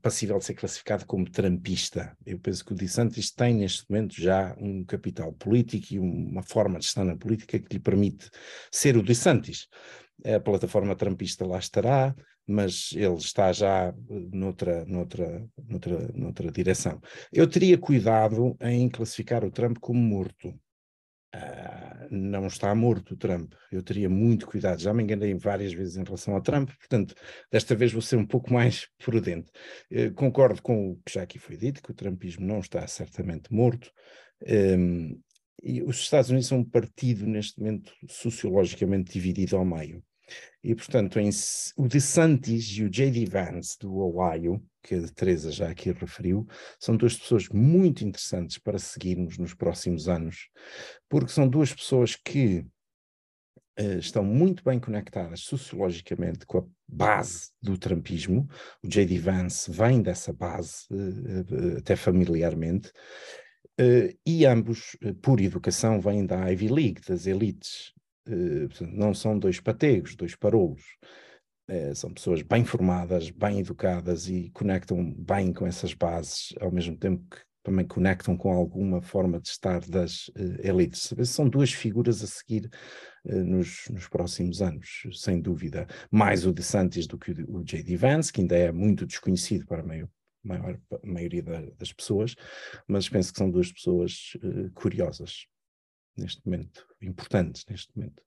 [0.00, 2.16] passível de ser classificado como trampista.
[2.24, 6.78] Eu penso que o DeSantis tem neste momento já um capital político e uma forma
[6.78, 8.30] de estar na política que lhe permite
[8.70, 9.66] ser o DeSantis.
[10.24, 12.14] A plataforma trampista lá estará,
[12.46, 13.94] mas ele está já
[14.32, 17.00] noutra, noutra, noutra, noutra direção.
[17.32, 20.48] Eu teria cuidado em classificar o Trump como morto.
[21.34, 23.54] Uh, não está morto o Trump.
[23.70, 24.82] Eu teria muito cuidado.
[24.82, 27.14] Já me enganei várias vezes em relação ao Trump, portanto,
[27.50, 29.50] desta vez vou ser um pouco mais prudente.
[29.90, 33.52] Uh, concordo com o que já aqui foi dito, que o Trumpismo não está certamente
[33.52, 33.90] morto.
[34.46, 35.18] Um,
[35.62, 40.02] e os Estados Unidos são um partido, neste momento, sociologicamente dividido ao meio.
[40.64, 41.28] E, portanto, em,
[41.76, 43.24] o DeSantis e o J.D.
[43.26, 46.46] Vance, do Ohio, que a Teresa já aqui referiu,
[46.78, 50.48] são duas pessoas muito interessantes para seguirmos nos próximos anos,
[51.08, 52.64] porque são duas pessoas que
[53.78, 58.48] uh, estão muito bem conectadas sociologicamente com a base do Trumpismo.
[58.82, 59.18] O J.D.
[59.18, 62.92] Vance vem dessa base, uh, uh, até familiarmente,
[64.24, 68.01] e ambos, por educação, vêm da Ivy League, das elites eh,
[68.92, 70.82] não são dois pategos, dois parolos.
[71.68, 76.96] É, são pessoas bem formadas, bem educadas e conectam bem com essas bases, ao mesmo
[76.96, 81.14] tempo que também conectam com alguma forma de estar das uh, elites.
[81.24, 82.68] São duas figuras a seguir
[83.24, 85.86] uh, nos, nos, próximos anos, sem dúvida.
[86.10, 87.96] Mais o DeSantis do que o, o J.D.
[87.96, 90.08] Vance, que ainda é muito desconhecido para a maior,
[90.42, 92.34] maior maioria da, das pessoas,
[92.88, 95.46] mas penso que são duas pessoas uh, curiosas
[96.16, 98.22] neste momento, importantes neste momento.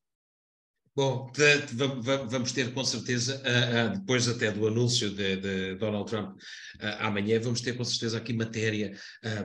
[0.97, 1.29] Bom,
[2.29, 3.43] vamos ter com certeza,
[3.93, 6.37] depois até do anúncio de, de Donald Trump
[6.99, 8.97] amanhã, vamos ter com certeza aqui matéria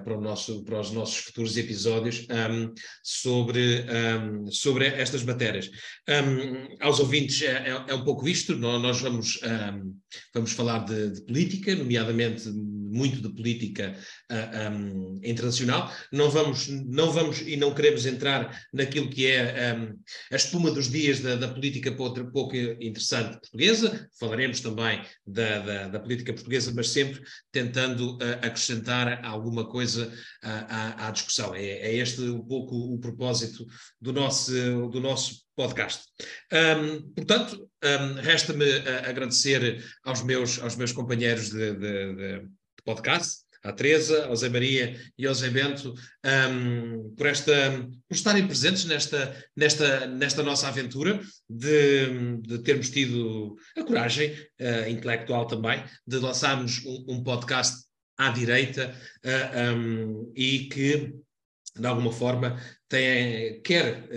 [0.04, 2.72] para, o nosso, para os nossos futuros episódios um,
[3.02, 5.68] sobre, um, sobre estas matérias.
[6.08, 9.40] Um, aos ouvintes é, é, é, um pouco isto, nós vamos,
[10.32, 12.48] vamos falar de, de política, nomeadamente
[12.90, 13.96] muito de política
[14.30, 15.92] uh, um, internacional.
[16.12, 19.98] Não vamos, não vamos e não queremos entrar naquilo que é um,
[20.32, 24.08] a espuma dos dias da, da política pouco, interessante portuguesa.
[24.18, 27.22] Falaremos também da, da, da, política portuguesa, mas sempre
[27.52, 30.12] tentando uh, acrescentar alguma coisa
[30.42, 31.54] à, à discussão.
[31.54, 33.66] É, é, este um pouco o propósito
[34.00, 34.52] do nosso,
[34.88, 36.04] do nosso podcast.
[36.52, 42.48] Um, portanto, um, resta-me uh, agradecer aos meus, aos meus companheiros de, de, de,
[42.82, 47.52] podcast, à Teresa, ao Zé Maria e ao Zé Bento, um, por, esta,
[48.08, 54.88] por estarem presentes nesta, nesta, nesta nossa aventura, de, de termos tido a coragem uh,
[54.88, 57.84] intelectual também, de lançarmos um, um podcast
[58.16, 61.14] à direita uh, um, e que,
[61.78, 62.58] de alguma forma,
[62.88, 64.08] tem, quer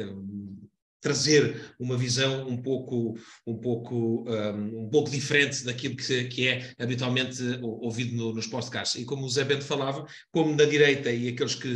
[1.03, 3.13] trazer uma visão um pouco,
[3.45, 8.99] um pouco, um, um pouco diferente daquilo que, que é habitualmente ouvido no, nos podcasts.
[8.99, 11.75] E como o Zé Bento falava, como na direita e aqueles que,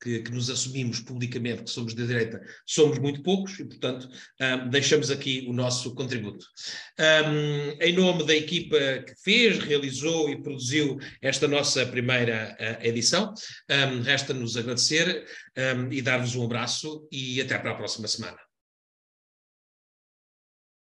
[0.00, 4.08] que, que, nos assumimos publicamente que somos de direita, somos muito poucos e, portanto,
[4.40, 6.46] um, deixamos aqui o nosso contributo.
[6.98, 13.32] Um, em nome da equipa que fez, realizou e produziu esta nossa primeira uh, edição,
[13.70, 15.26] um, resta-nos agradecer
[15.90, 18.49] e dar-vos um abraço e até para a próxima semana.